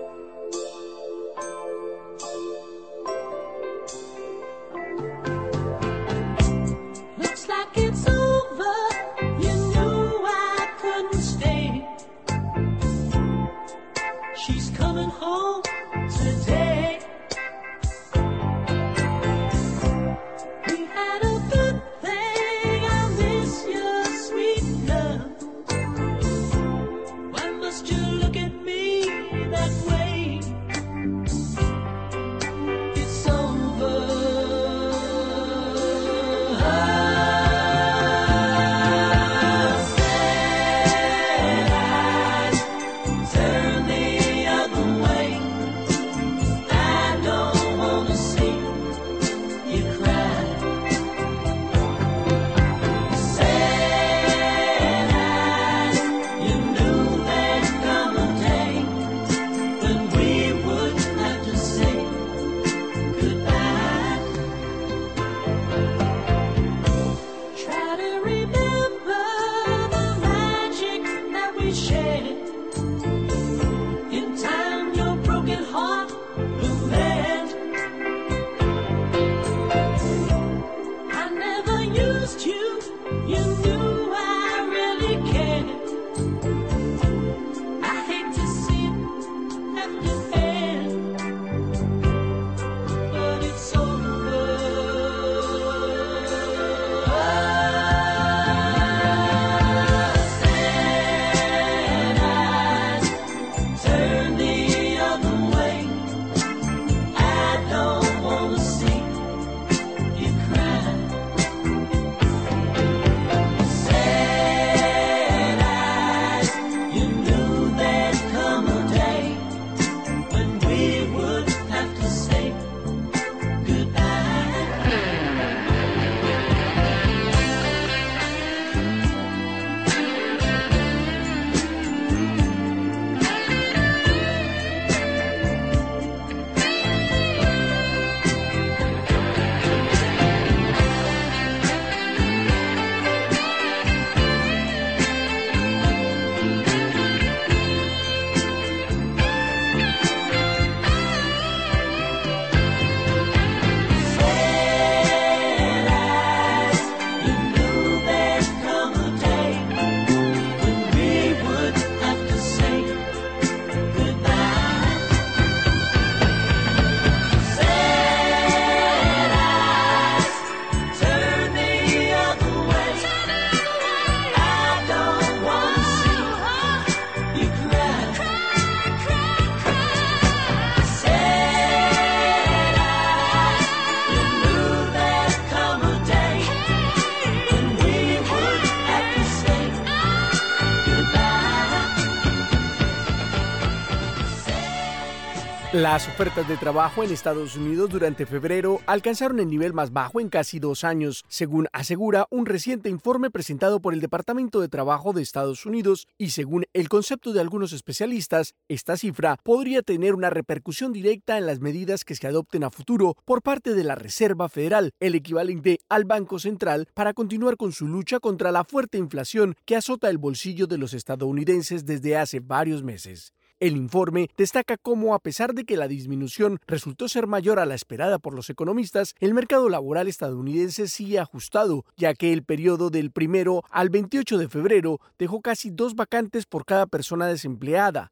Las 195.73 196.05
ofertas 196.05 196.49
de 196.49 196.57
trabajo 196.57 197.01
en 197.01 197.11
Estados 197.11 197.55
Unidos 197.55 197.89
durante 197.91 198.25
febrero 198.25 198.81
alcanzaron 198.87 199.39
el 199.39 199.47
nivel 199.47 199.71
más 199.71 199.93
bajo 199.93 200.19
en 200.19 200.27
casi 200.27 200.59
dos 200.59 200.83
años, 200.83 201.23
según 201.29 201.69
asegura 201.71 202.27
un 202.29 202.45
reciente 202.45 202.89
informe 202.89 203.31
presentado 203.31 203.79
por 203.79 203.93
el 203.93 204.01
Departamento 204.01 204.59
de 204.59 204.67
Trabajo 204.67 205.13
de 205.13 205.21
Estados 205.21 205.65
Unidos 205.65 206.09
y 206.17 206.31
según 206.31 206.65
el 206.73 206.89
concepto 206.89 207.31
de 207.31 207.39
algunos 207.39 207.71
especialistas, 207.71 208.53
esta 208.67 208.97
cifra 208.97 209.37
podría 209.43 209.81
tener 209.81 210.13
una 210.13 210.29
repercusión 210.29 210.91
directa 210.91 211.37
en 211.37 211.45
las 211.45 211.61
medidas 211.61 212.03
que 212.03 212.15
se 212.15 212.27
adopten 212.27 212.65
a 212.65 212.69
futuro 212.69 213.15
por 213.23 213.41
parte 213.41 213.73
de 213.73 213.85
la 213.85 213.95
Reserva 213.95 214.49
Federal, 214.49 214.91
el 214.99 215.15
equivalente 215.15 215.79
al 215.87 216.03
Banco 216.03 216.37
Central, 216.37 216.89
para 216.93 217.13
continuar 217.13 217.55
con 217.55 217.71
su 217.71 217.87
lucha 217.87 218.19
contra 218.19 218.51
la 218.51 218.65
fuerte 218.65 218.97
inflación 218.97 219.55
que 219.63 219.77
azota 219.77 220.09
el 220.09 220.17
bolsillo 220.17 220.67
de 220.67 220.77
los 220.77 220.93
estadounidenses 220.93 221.85
desde 221.85 222.17
hace 222.17 222.41
varios 222.41 222.83
meses. 222.83 223.31
El 223.61 223.77
informe 223.77 224.27
destaca 224.37 224.75
cómo, 224.75 225.13
a 225.13 225.19
pesar 225.19 225.53
de 225.53 225.65
que 225.65 225.77
la 225.77 225.87
disminución 225.87 226.57
resultó 226.65 227.07
ser 227.07 227.27
mayor 227.27 227.59
a 227.59 227.67
la 227.67 227.75
esperada 227.75 228.17
por 228.17 228.33
los 228.33 228.49
economistas, 228.49 229.13
el 229.19 229.35
mercado 229.35 229.69
laboral 229.69 230.07
estadounidense 230.07 230.87
sigue 230.87 231.19
ajustado, 231.19 231.85
ya 231.95 232.15
que 232.15 232.33
el 232.33 232.43
periodo 232.43 232.89
del 232.89 233.11
primero 233.11 233.61
al 233.69 233.91
28 233.91 234.39
de 234.39 234.49
febrero 234.49 234.99
dejó 235.19 235.41
casi 235.41 235.69
dos 235.69 235.93
vacantes 235.93 236.47
por 236.47 236.65
cada 236.65 236.87
persona 236.87 237.27
desempleada. 237.27 238.11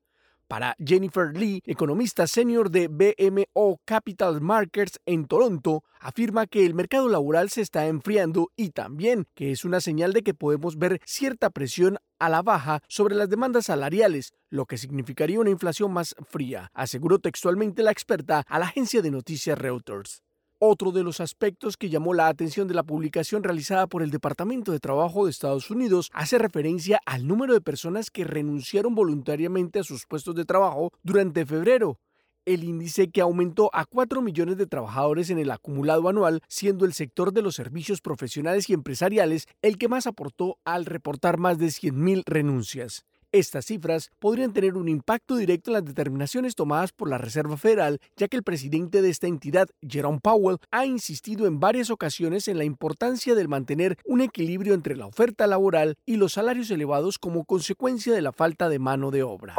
Para 0.49 0.75
Jennifer 0.83 1.37
Lee, 1.37 1.61
economista 1.67 2.25
senior 2.25 2.71
de 2.71 2.87
BMO 2.87 3.79
Capital 3.85 4.41
Markets 4.41 4.99
en 5.05 5.27
Toronto, 5.27 5.83
afirma 5.99 6.47
que 6.47 6.65
el 6.65 6.73
mercado 6.73 7.07
laboral 7.07 7.51
se 7.51 7.61
está 7.61 7.85
enfriando 7.85 8.49
y 8.55 8.71
también 8.71 9.27
que 9.35 9.51
es 9.51 9.63
una 9.63 9.79
señal 9.79 10.11
de 10.11 10.23
que 10.23 10.33
podemos 10.33 10.79
ver 10.79 11.01
cierta 11.05 11.51
presión 11.51 11.99
a 12.17 12.29
la 12.29 12.41
baja 12.41 12.81
sobre 12.87 13.13
las 13.13 13.29
demandas 13.29 13.67
salariales, 13.67 14.33
lo 14.49 14.65
que 14.65 14.79
significaría 14.79 15.39
una 15.39 15.51
inflación 15.51 15.93
más 15.93 16.15
fría, 16.27 16.71
aseguró 16.73 17.19
textualmente 17.19 17.83
la 17.83 17.91
experta 17.91 18.43
a 18.47 18.57
la 18.57 18.65
agencia 18.65 19.03
de 19.03 19.11
noticias 19.11 19.55
Reuters. 19.55 20.23
Otro 20.61 20.91
de 20.91 21.03
los 21.03 21.21
aspectos 21.21 21.77
que 21.77 21.89
llamó 21.89 22.13
la 22.13 22.27
atención 22.27 22.67
de 22.67 22.73
la 22.73 22.83
publicación 22.83 23.43
realizada 23.43 23.87
por 23.87 24.03
el 24.03 24.11
Departamento 24.11 24.73
de 24.73 24.81
Trabajo 24.81 25.23
de 25.23 25.31
Estados 25.31 25.71
Unidos 25.71 26.09
hace 26.13 26.37
referencia 26.37 26.99
al 27.05 27.25
número 27.25 27.53
de 27.53 27.61
personas 27.61 28.11
que 28.11 28.25
renunciaron 28.25 28.93
voluntariamente 28.93 29.79
a 29.79 29.85
sus 29.85 30.05
puestos 30.05 30.35
de 30.35 30.43
trabajo 30.43 30.91
durante 31.01 31.45
febrero. 31.45 31.97
El 32.43 32.65
índice 32.65 33.09
que 33.09 33.21
aumentó 33.21 33.69
a 33.71 33.85
4 33.85 34.21
millones 34.21 34.57
de 34.57 34.67
trabajadores 34.67 35.29
en 35.29 35.39
el 35.39 35.51
acumulado 35.51 36.09
anual, 36.09 36.41
siendo 36.49 36.83
el 36.83 36.91
sector 36.91 37.31
de 37.31 37.41
los 37.41 37.55
servicios 37.55 38.01
profesionales 38.01 38.69
y 38.69 38.73
empresariales 38.73 39.45
el 39.61 39.77
que 39.77 39.87
más 39.87 40.07
aportó 40.07 40.57
al 40.65 40.85
reportar 40.85 41.37
más 41.37 41.57
de 41.57 41.67
100.000 41.67 42.23
renuncias. 42.25 43.05
Estas 43.31 43.65
cifras 43.65 44.09
podrían 44.17 44.53
tener 44.53 44.75
un 44.75 44.89
impacto 44.89 45.35
directo 45.35 45.69
en 45.69 45.75
las 45.75 45.85
determinaciones 45.85 46.55
tomadas 46.55 46.91
por 46.91 47.07
la 47.11 47.19
Reserva 47.19 47.57
Federal, 47.57 47.99
ya 48.17 48.27
que 48.27 48.37
el 48.37 48.41
presidente 48.41 49.03
de 49.03 49.09
esta 49.11 49.27
entidad, 49.27 49.67
Jerome 49.87 50.17
Powell, 50.19 50.57
ha 50.71 50.87
insistido 50.87 51.45
en 51.45 51.59
varias 51.59 51.91
ocasiones 51.91 52.47
en 52.47 52.57
la 52.57 52.63
importancia 52.63 53.35
de 53.35 53.47
mantener 53.47 53.99
un 54.03 54.21
equilibrio 54.21 54.73
entre 54.73 54.95
la 54.95 55.05
oferta 55.05 55.45
laboral 55.45 55.95
y 56.07 56.15
los 56.15 56.33
salarios 56.33 56.71
elevados 56.71 57.19
como 57.19 57.45
consecuencia 57.45 58.15
de 58.15 58.23
la 58.23 58.31
falta 58.31 58.67
de 58.67 58.79
mano 58.79 59.11
de 59.11 59.21
obra. 59.21 59.53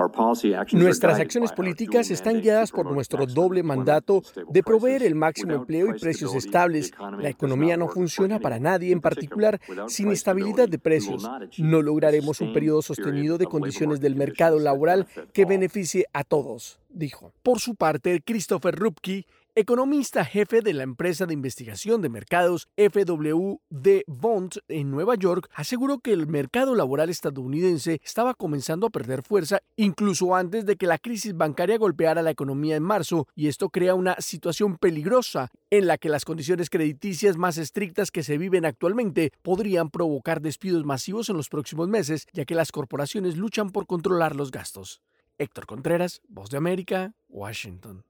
Nuestras 0.72 1.20
acciones 1.20 1.52
políticas 1.52 2.11
están 2.11 2.40
guiadas 2.40 2.72
por 2.72 2.90
nuestro 2.90 3.24
doble 3.24 3.62
mandato 3.62 4.22
de 4.48 4.64
proveer 4.64 5.04
el 5.04 5.14
máximo 5.14 5.52
empleo 5.52 5.94
y 5.94 6.00
precios 6.00 6.35
estables. 6.35 6.90
La 7.20 7.28
economía 7.28 7.76
no 7.76 7.87
funciona 7.87 8.40
para 8.40 8.59
nadie, 8.59 8.90
en 8.90 9.00
particular 9.00 9.61
sin 9.87 10.11
estabilidad 10.11 10.68
de 10.68 10.80
precios. 10.80 11.30
No 11.59 11.83
lograremos 11.83 12.40
un 12.40 12.52
periodo 12.52 12.83
sostenido 12.83 13.38
de 13.38 13.46
condiciones 13.61 14.01
del 14.01 14.16
mercado 14.16 14.59
laboral 14.59 15.07
que 15.33 15.44
beneficie 15.44 16.07
a 16.12 16.25
todos, 16.25 16.79
dijo. 16.88 17.33
Por 17.42 17.61
su 17.61 17.75
parte, 17.75 18.23
Christopher 18.25 18.75
Rupke, 18.75 19.27
economista 19.54 20.24
jefe 20.24 20.62
de 20.62 20.74
la 20.74 20.82
empresa 20.82 21.26
de 21.26 21.34
investigación 21.34 22.02
de 22.02 22.08
mercados 22.08 22.68
FWD 22.76 24.02
Bond 24.06 24.58
en 24.68 24.90
Nueva 24.90 25.14
York, 25.16 25.48
aseguró 25.54 25.98
que 25.98 26.12
el 26.12 26.26
mercado 26.26 26.74
laboral 26.74 27.10
estadounidense 27.10 28.00
estaba 28.04 28.34
comenzando 28.34 28.86
a 28.86 28.90
perder 28.90 29.22
fuerza 29.22 29.60
incluso 29.76 30.34
antes 30.34 30.66
de 30.66 30.76
que 30.76 30.86
la 30.86 30.98
crisis 30.98 31.36
bancaria 31.36 31.78
golpeara 31.78 32.22
la 32.22 32.30
economía 32.30 32.76
en 32.76 32.82
marzo 32.82 33.26
y 33.34 33.48
esto 33.48 33.70
crea 33.70 33.94
una 33.94 34.16
situación 34.20 34.76
peligrosa 34.76 35.50
en 35.70 35.86
la 35.86 35.98
que 35.98 36.08
las 36.08 36.24
condiciones 36.24 36.70
crediticias 36.70 37.36
más 37.36 37.58
estrictas 37.58 38.10
que 38.10 38.22
se 38.22 38.38
viven 38.38 38.64
actualmente 38.64 39.32
podrían 39.42 39.90
provocar 39.90 40.40
despidos 40.40 40.84
masivos 40.84 41.28
en 41.28 41.36
los 41.36 41.48
próximos 41.48 41.88
meses, 41.88 42.26
ya 42.32 42.44
que 42.44 42.54
las 42.54 42.72
corporaciones 42.72 43.36
luchan 43.36 43.70
por 43.70 43.86
controlar 43.86 44.36
los 44.36 44.50
gastos. 44.50 45.00
Héctor 45.38 45.66
Contreras, 45.66 46.20
Voz 46.28 46.50
de 46.50 46.58
América, 46.58 47.14
Washington. 47.28 48.10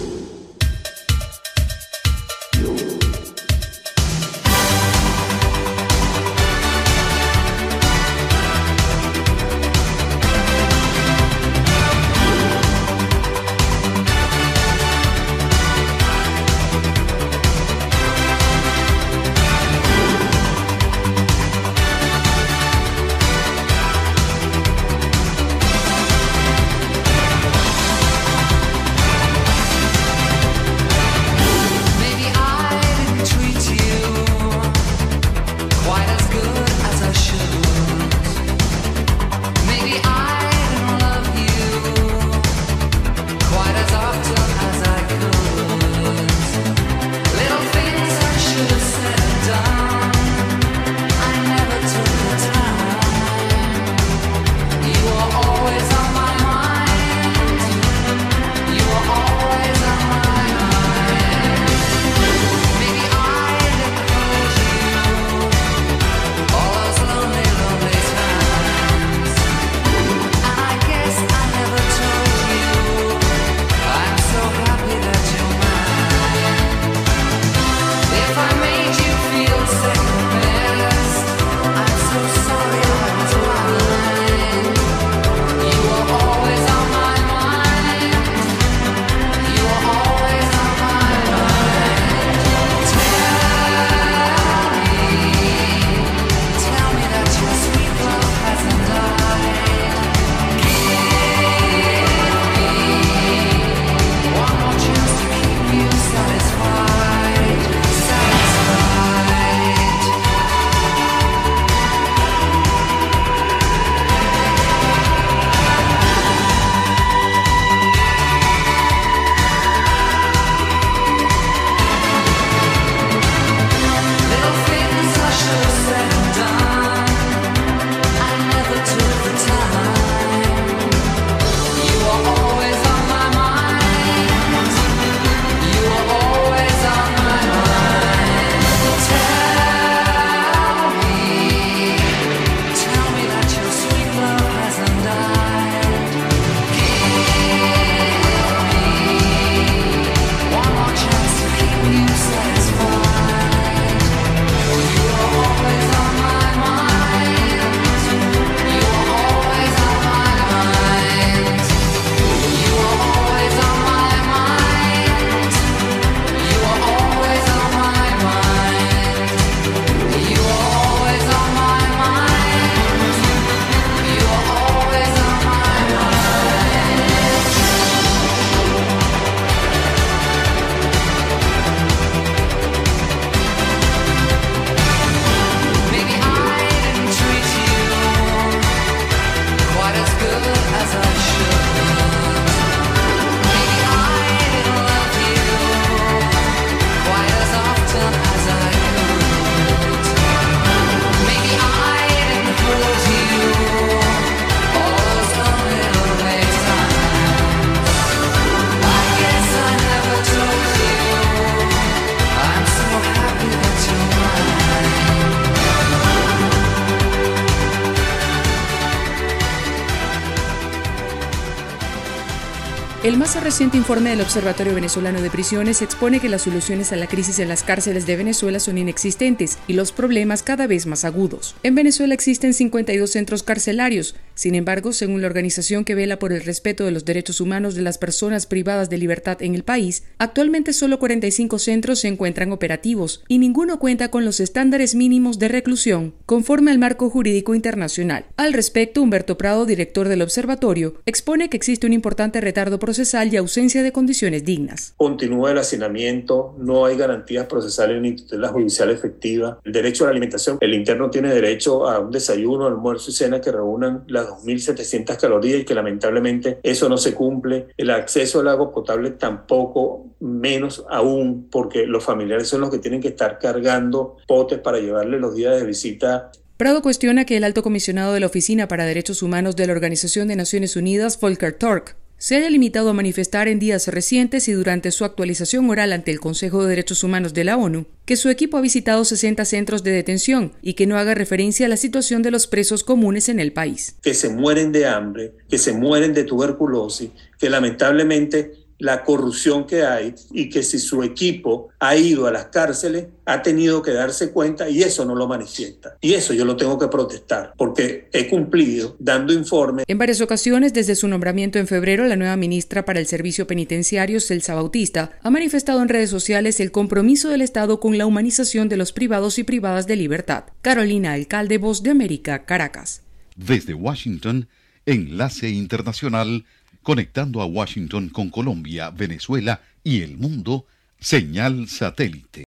Más 223.21 223.39
reciente 223.43 223.77
informe 223.77 224.09
del 224.09 224.21
Observatorio 224.21 224.73
Venezolano 224.73 225.21
de 225.21 225.29
Prisiones 225.29 225.83
expone 225.83 226.19
que 226.19 226.27
las 226.27 226.41
soluciones 226.41 226.91
a 226.91 226.95
la 226.95 227.05
crisis 227.05 227.37
en 227.37 227.49
las 227.49 227.61
cárceles 227.61 228.07
de 228.07 228.15
Venezuela 228.15 228.59
son 228.59 228.79
inexistentes 228.79 229.59
y 229.67 229.73
los 229.73 229.91
problemas 229.91 230.41
cada 230.41 230.65
vez 230.65 230.87
más 230.87 231.05
agudos. 231.05 231.53
En 231.61 231.75
Venezuela 231.75 232.15
existen 232.15 232.55
52 232.55 233.11
centros 233.11 233.43
carcelarios. 233.43 234.15
Sin 234.41 234.55
embargo, 234.55 234.91
según 234.91 235.21
la 235.21 235.27
organización 235.27 235.85
que 235.85 235.93
vela 235.93 236.17
por 236.17 236.33
el 236.33 236.41
respeto 236.41 236.83
de 236.83 236.89
los 236.89 237.05
derechos 237.05 237.41
humanos 237.41 237.75
de 237.75 237.83
las 237.83 237.99
personas 237.99 238.47
privadas 238.47 238.89
de 238.89 238.97
libertad 238.97 239.39
en 239.43 239.53
el 239.53 239.63
país, 239.63 240.03
actualmente 240.17 240.73
solo 240.73 240.97
45 240.97 241.59
centros 241.59 241.99
se 241.99 242.07
encuentran 242.07 242.51
operativos 242.51 243.23
y 243.27 243.37
ninguno 243.37 243.77
cuenta 243.77 244.09
con 244.09 244.25
los 244.25 244.39
estándares 244.39 244.95
mínimos 244.95 245.37
de 245.37 245.47
reclusión 245.47 246.15
conforme 246.25 246.71
al 246.71 246.79
marco 246.79 247.07
jurídico 247.11 247.53
internacional. 247.53 248.25
Al 248.35 248.53
respecto, 248.53 249.03
Humberto 249.03 249.37
Prado, 249.37 249.67
director 249.67 250.07
del 250.07 250.23
observatorio, 250.23 250.95
expone 251.05 251.47
que 251.47 251.57
existe 251.57 251.85
un 251.85 251.93
importante 251.93 252.41
retardo 252.41 252.79
procesal 252.79 253.31
y 253.31 253.37
ausencia 253.37 253.83
de 253.83 253.91
condiciones 253.91 254.43
dignas. 254.43 254.95
Continúa 254.97 255.51
el 255.51 255.59
hacinamiento, 255.59 256.55
no 256.57 256.87
hay 256.87 256.97
garantías 256.97 257.45
procesales 257.45 258.01
ni 258.01 258.15
tutela 258.15 258.47
judicial 258.47 258.89
efectiva. 258.89 259.59
El 259.63 259.71
derecho 259.71 260.03
a 260.03 260.07
la 260.07 260.11
alimentación, 260.13 260.57
el 260.61 260.73
interno 260.73 261.11
tiene 261.11 261.31
derecho 261.31 261.87
a 261.87 261.99
un 261.99 262.09
desayuno, 262.09 262.65
almuerzo 262.65 263.11
y 263.11 263.13
cena 263.13 263.39
que 263.39 263.51
reúnan 263.51 264.03
las 264.07 264.30
2.700 264.31 265.17
calorías 265.17 265.61
y 265.61 265.65
que 265.65 265.75
lamentablemente 265.75 266.59
eso 266.63 266.89
no 266.89 266.97
se 266.97 267.13
cumple. 267.13 267.67
El 267.77 267.89
acceso 267.89 268.39
al 268.39 268.47
agua 268.47 268.71
potable 268.71 269.11
tampoco, 269.11 270.07
menos 270.19 270.85
aún, 270.89 271.47
porque 271.49 271.85
los 271.85 272.03
familiares 272.03 272.47
son 272.47 272.61
los 272.61 272.69
que 272.69 272.79
tienen 272.79 273.01
que 273.01 273.09
estar 273.09 273.39
cargando 273.39 274.17
potes 274.27 274.59
para 274.59 274.79
llevarle 274.79 275.19
los 275.19 275.35
días 275.35 275.59
de 275.59 275.65
visita 275.65 276.31
Prado 276.61 276.83
cuestiona 276.83 277.25
que 277.25 277.37
el 277.37 277.43
alto 277.43 277.63
comisionado 277.63 278.13
de 278.13 278.19
la 278.19 278.27
Oficina 278.27 278.67
para 278.67 278.85
Derechos 278.85 279.23
Humanos 279.23 279.55
de 279.55 279.65
la 279.65 279.73
Organización 279.73 280.27
de 280.27 280.35
Naciones 280.35 280.75
Unidas, 280.75 281.19
Volker 281.19 281.57
Turk, 281.57 281.95
se 282.21 282.35
haya 282.35 282.51
limitado 282.51 282.91
a 282.91 282.93
manifestar 282.93 283.47
en 283.47 283.57
días 283.57 283.87
recientes 283.87 284.47
y 284.47 284.51
durante 284.51 284.91
su 284.91 285.05
actualización 285.05 285.67
oral 285.71 285.91
ante 285.91 286.11
el 286.11 286.19
Consejo 286.19 286.61
de 286.61 286.69
Derechos 286.69 287.03
Humanos 287.03 287.33
de 287.33 287.43
la 287.43 287.57
ONU 287.57 287.87
que 288.05 288.15
su 288.15 288.29
equipo 288.29 288.57
ha 288.57 288.61
visitado 288.61 289.03
60 289.03 289.43
centros 289.43 289.81
de 289.81 289.89
detención 289.89 290.51
y 290.61 290.75
que 290.75 290.85
no 290.85 290.97
haga 290.97 291.15
referencia 291.15 291.65
a 291.65 291.69
la 291.69 291.77
situación 291.77 292.21
de 292.21 292.29
los 292.29 292.45
presos 292.45 292.83
comunes 292.83 293.27
en 293.27 293.39
el 293.39 293.53
país. 293.53 293.95
Que 294.03 294.13
se 294.13 294.29
mueren 294.29 294.71
de 294.71 294.85
hambre, 294.85 295.33
que 295.49 295.57
se 295.57 295.73
mueren 295.73 296.13
de 296.13 296.23
tuberculosis, 296.23 297.09
que 297.39 297.49
lamentablemente 297.49 298.53
la 298.81 299.03
corrupción 299.03 299.65
que 299.65 299.83
hay 299.83 300.15
y 300.31 300.49
que 300.49 300.63
si 300.63 300.79
su 300.79 301.03
equipo 301.03 301.69
ha 301.79 301.95
ido 301.95 302.25
a 302.25 302.31
las 302.31 302.45
cárceles, 302.45 303.05
ha 303.25 303.41
tenido 303.41 303.81
que 303.81 303.91
darse 303.91 304.31
cuenta 304.31 304.67
y 304.67 304.81
eso 304.81 305.05
no 305.05 305.15
lo 305.15 305.27
manifiesta. 305.27 305.97
Y 306.01 306.13
eso 306.15 306.33
yo 306.33 306.45
lo 306.45 306.57
tengo 306.57 306.77
que 306.79 306.87
protestar 306.87 307.53
porque 307.57 308.09
he 308.11 308.27
cumplido 308.27 308.95
dando 308.99 309.33
informes. 309.33 309.85
En 309.87 309.97
varias 309.97 310.19
ocasiones, 310.19 310.73
desde 310.73 310.95
su 310.95 311.07
nombramiento 311.07 311.59
en 311.59 311.67
febrero, 311.67 312.05
la 312.05 312.15
nueva 312.15 312.35
ministra 312.37 312.83
para 312.83 312.99
el 312.99 313.05
Servicio 313.05 313.45
Penitenciario, 313.45 314.19
Celsa 314.19 314.55
Bautista, 314.55 315.11
ha 315.21 315.29
manifestado 315.29 315.81
en 315.81 315.89
redes 315.89 316.09
sociales 316.09 316.59
el 316.59 316.71
compromiso 316.71 317.29
del 317.29 317.41
Estado 317.41 317.79
con 317.79 317.97
la 317.99 318.07
humanización 318.07 318.67
de 318.67 318.77
los 318.77 318.93
privados 318.93 319.37
y 319.37 319.43
privadas 319.43 319.85
de 319.85 319.95
libertad. 319.95 320.45
Carolina 320.63 321.13
Alcalde, 321.13 321.59
Voz 321.59 321.83
de 321.83 321.91
América, 321.91 322.45
Caracas. 322.45 323.03
Desde 323.35 323.75
Washington, 323.75 324.47
Enlace 324.85 325.49
Internacional 325.49 326.45
conectando 326.83 327.41
a 327.41 327.45
Washington 327.45 328.09
con 328.09 328.29
Colombia, 328.29 328.89
Venezuela 328.89 329.61
y 329.83 330.01
el 330.01 330.17
mundo, 330.17 330.65
señal 330.99 331.67
satélite. 331.67 332.45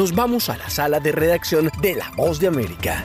Nos 0.00 0.14
vamos 0.14 0.48
a 0.48 0.56
la 0.56 0.70
sala 0.70 0.98
de 0.98 1.12
redacción 1.12 1.70
de 1.82 1.94
La 1.94 2.10
Voz 2.16 2.40
de 2.40 2.46
América. 2.46 3.04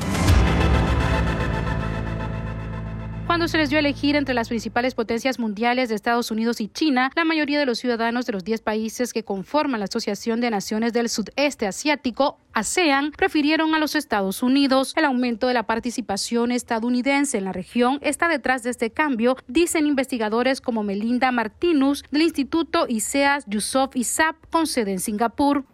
Cuando 3.27 3.49
se 3.49 3.57
les 3.57 3.69
dio 3.69 3.77
a 3.77 3.81
elegir 3.81 4.15
entre 4.15 4.33
las 4.33 4.47
principales 4.47 4.95
potencias 4.95 5.37
mundiales 5.37 5.89
de 5.89 5.95
Estados 5.95 6.31
Unidos 6.31 6.61
y 6.61 6.69
China, 6.69 7.11
la 7.13 7.25
mayoría 7.25 7.59
de 7.59 7.65
los 7.65 7.79
ciudadanos 7.79 8.25
de 8.25 8.31
los 8.31 8.45
10 8.45 8.61
países 8.61 9.11
que 9.11 9.25
conforman 9.25 9.81
la 9.81 9.87
Asociación 9.87 10.39
de 10.39 10.49
Naciones 10.49 10.93
del 10.93 11.09
Sudeste 11.09 11.67
Asiático 11.67 12.37
ASEAN 12.56 13.12
prefirieron 13.12 13.76
a 13.76 13.80
los 13.80 13.95
Estados 13.95 14.41
Unidos. 14.41 14.93
El 14.95 15.03
aumento 15.03 15.47
de 15.47 15.53
la 15.53 15.64
participación 15.64 16.53
estadounidense 16.53 17.38
en 17.38 17.43
la 17.43 17.51
región 17.51 17.99
está 18.01 18.30
detrás 18.30 18.64
de 18.64 18.70
este 18.70 18.91
cambio, 18.91 19.36
dicen 19.49 19.86
investigadores 19.86 20.62
como 20.62 20.82
Melinda 20.82 21.34
Martinus 21.34 22.06
del 22.12 22.22
Instituto 22.22 22.86
ISEAS 22.88 23.43
Yusof 23.47 23.97
ISAP 23.97 24.38
con 24.49 24.68
sede 24.68 24.93
en 24.93 25.01
Singapur. 25.01 25.66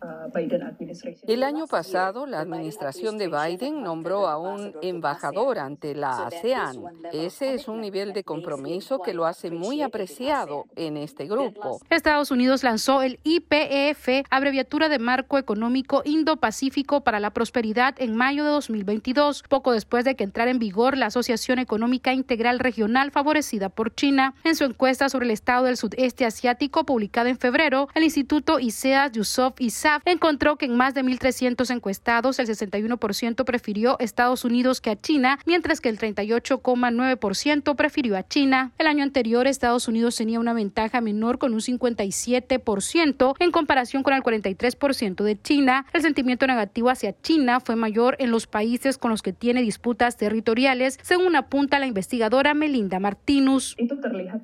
El 1.27 1.43
año 1.43 1.67
pasado, 1.67 2.25
la 2.25 2.39
administración 2.39 3.19
de 3.19 3.27
Biden 3.27 3.83
nombró 3.83 4.27
a 4.27 4.39
un 4.39 4.73
embajador 4.81 5.59
ante 5.59 5.93
la 5.93 6.25
ASEAN. 6.25 6.77
Ese 7.13 7.53
es 7.53 7.67
un 7.67 7.79
nivel 7.79 8.11
de 8.11 8.23
compromiso 8.23 9.01
que 9.03 9.13
lo 9.13 9.27
hace 9.27 9.51
muy 9.51 9.83
apreciado 9.83 10.65
en 10.75 10.97
este 10.97 11.27
grupo. 11.27 11.79
Estados 11.91 12.31
Unidos 12.31 12.63
lanzó 12.63 13.03
el 13.03 13.19
IPEF, 13.23 14.25
abreviatura 14.31 14.89
de 14.89 14.97
Marco 14.97 15.37
Económico 15.37 16.01
Indo-Pacífico 16.05 16.70
para 17.03 17.19
la 17.19 17.31
Prosperidad 17.31 17.95
en 17.97 18.15
mayo 18.15 18.45
de 18.45 18.51
2022, 18.51 19.43
poco 19.49 19.73
después 19.73 20.05
de 20.05 20.15
que 20.15 20.23
entrara 20.23 20.51
en 20.51 20.59
vigor 20.59 20.97
la 20.97 21.07
Asociación 21.07 21.59
Económica 21.59 22.13
Integral 22.13 22.59
Regional 22.59 23.11
favorecida 23.11 23.67
por 23.67 23.93
China. 23.93 24.33
En 24.45 24.55
su 24.55 24.63
encuesta 24.63 25.09
sobre 25.09 25.25
el 25.25 25.31
estado 25.31 25.65
del 25.65 25.75
sudeste 25.75 26.25
asiático 26.25 26.85
publicada 26.85 27.29
en 27.29 27.37
febrero, 27.37 27.89
el 27.93 28.03
Instituto 28.03 28.59
ISEAS 28.59 29.11
Yusof 29.11 29.59
ISAF 29.59 30.01
encontró 30.05 30.55
que 30.55 30.65
en 30.65 30.77
más 30.77 30.93
de 30.93 31.03
1.300 31.03 31.69
encuestados, 31.71 32.39
el 32.39 32.47
61% 32.47 33.43
prefirió 33.43 33.97
Estados 33.99 34.45
Unidos 34.45 34.79
que 34.79 34.91
a 34.91 34.99
China, 34.99 35.39
mientras 35.45 35.81
que 35.81 35.89
el 35.89 35.99
38,9% 35.99 37.75
prefirió 37.75 38.15
a 38.15 38.25
China. 38.25 38.71
El 38.77 38.87
año 38.87 39.03
anterior, 39.03 39.45
Estados 39.45 39.89
Unidos 39.89 40.15
tenía 40.15 40.39
una 40.39 40.53
ventaja 40.53 41.01
menor 41.01 41.37
con 41.37 41.53
un 41.53 41.59
57% 41.59 43.35
en 43.39 43.51
comparación 43.51 44.03
con 44.03 44.13
el 44.13 44.23
43% 44.23 45.23
de 45.23 45.41
China. 45.41 45.85
El 45.91 46.01
sentimiento 46.01 46.47
negativo 46.47 46.60
hacia 46.89 47.19
China 47.21 47.59
fue 47.59 47.75
mayor 47.75 48.15
en 48.19 48.31
los 48.31 48.47
países 48.47 48.97
con 48.97 49.11
los 49.11 49.21
que 49.21 49.33
tiene 49.33 49.61
disputas 49.61 50.17
territoriales, 50.17 50.99
según 51.01 51.35
apunta 51.35 51.79
la 51.79 51.87
investigadora 51.87 52.53
Melinda 52.53 52.99
Martinus. 52.99 53.75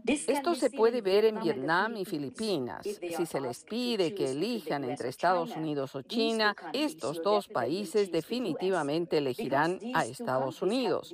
Esto 0.05 0.55
se 0.55 0.69
puede 0.69 1.01
ver 1.01 1.25
en 1.25 1.39
Vietnam 1.41 1.95
y 1.97 2.05
Filipinas. 2.05 2.85
Si 2.85 3.25
se 3.25 3.41
les 3.41 3.63
pide 3.63 4.13
que 4.13 4.31
elijan 4.31 4.83
entre 4.83 5.09
Estados 5.09 5.55
Unidos 5.55 5.95
o 5.95 6.01
China, 6.01 6.55
estos 6.73 7.21
dos 7.23 7.47
países 7.47 8.11
definitivamente 8.11 9.17
elegirán 9.17 9.79
a 9.93 10.05
Estados 10.05 10.61
Unidos. 10.61 11.13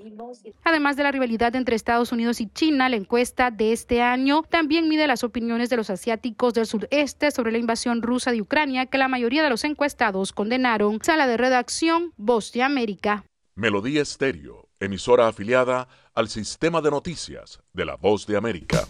Además 0.64 0.96
de 0.96 1.04
la 1.04 1.12
rivalidad 1.12 1.56
entre 1.56 1.76
Estados 1.76 2.12
Unidos 2.12 2.42
y 2.42 2.48
China, 2.48 2.90
la 2.90 2.96
encuesta 2.96 3.52
de 3.52 3.74
este 3.74 4.02
año 4.02 4.44
también 4.50 4.88
mide 4.88 5.08
las 5.08 5.24
opiniones 5.24 5.70
de 5.70 5.78
los 5.78 5.90
asiáticos 5.90 6.54
del 6.54 6.66
sudeste 6.66 7.32
sobre 7.32 7.52
la 7.52 7.58
invasión 7.58 8.02
rusa 8.02 8.32
de 8.32 8.42
Ucrania, 8.42 8.86
que 8.86 8.98
la 8.98 9.08
mayoría 9.08 9.44
de 9.44 9.50
los 9.50 9.64
encuestados 9.64 10.34
condenaron. 10.34 10.93
Sala 11.02 11.28
de 11.28 11.38
redacción, 11.38 12.14
Voz 12.18 12.52
de 12.52 12.64
América. 12.64 13.24
Melodía 13.56 14.02
Estéreo, 14.02 14.70
emisora 14.80 15.28
afiliada 15.28 15.88
al 16.14 16.30
sistema 16.30 16.82
de 16.82 16.92
noticias 16.92 17.60
de 17.74 17.86
la 17.86 17.96
Voz 17.96 18.26
de 18.28 18.38
América. 18.38 18.88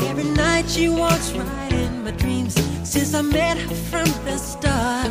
Every 0.00 0.24
night 0.36 0.68
she 0.68 0.88
walks 0.88 1.32
right 1.32 1.72
in 1.72 2.04
my 2.04 2.12
dreams 2.12 2.54
since 2.84 3.14
I 3.14 3.22
met 3.22 3.58
her 3.58 3.74
from 3.90 4.06
the 4.24 4.38
start. 4.38 5.10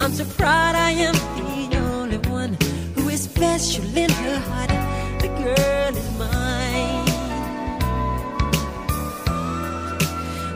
I'm 0.00 0.12
so 0.12 0.24
proud 0.36 0.74
I 0.74 0.92
am 0.92 1.14
the 1.70 1.78
only 1.78 2.18
one 2.28 2.56
special 3.20 3.84
in 3.98 4.08
her 4.08 4.38
heart. 4.38 4.70
The 5.20 5.28
girl 5.28 5.94
is 5.94 6.10
mine. 6.18 7.04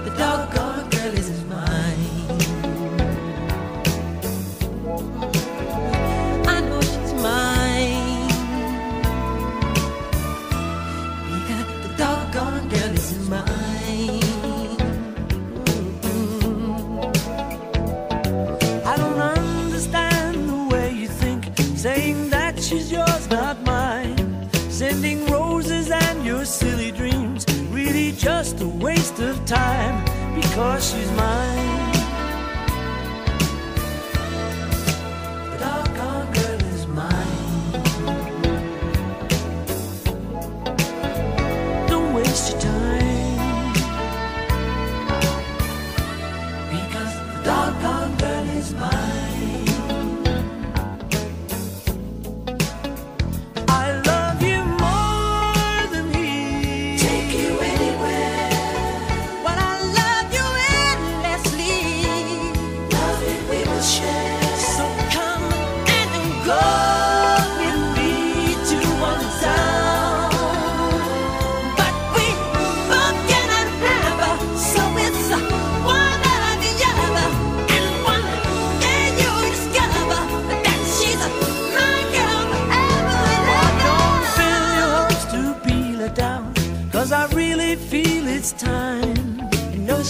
The 0.04 0.10
doggone 0.16 0.88
girl 0.88 1.14
is 1.14 1.33
waste 28.94 29.18
of 29.18 29.44
time 29.44 29.96
because 30.36 30.90
she's 30.90 31.10
mine. 31.12 31.83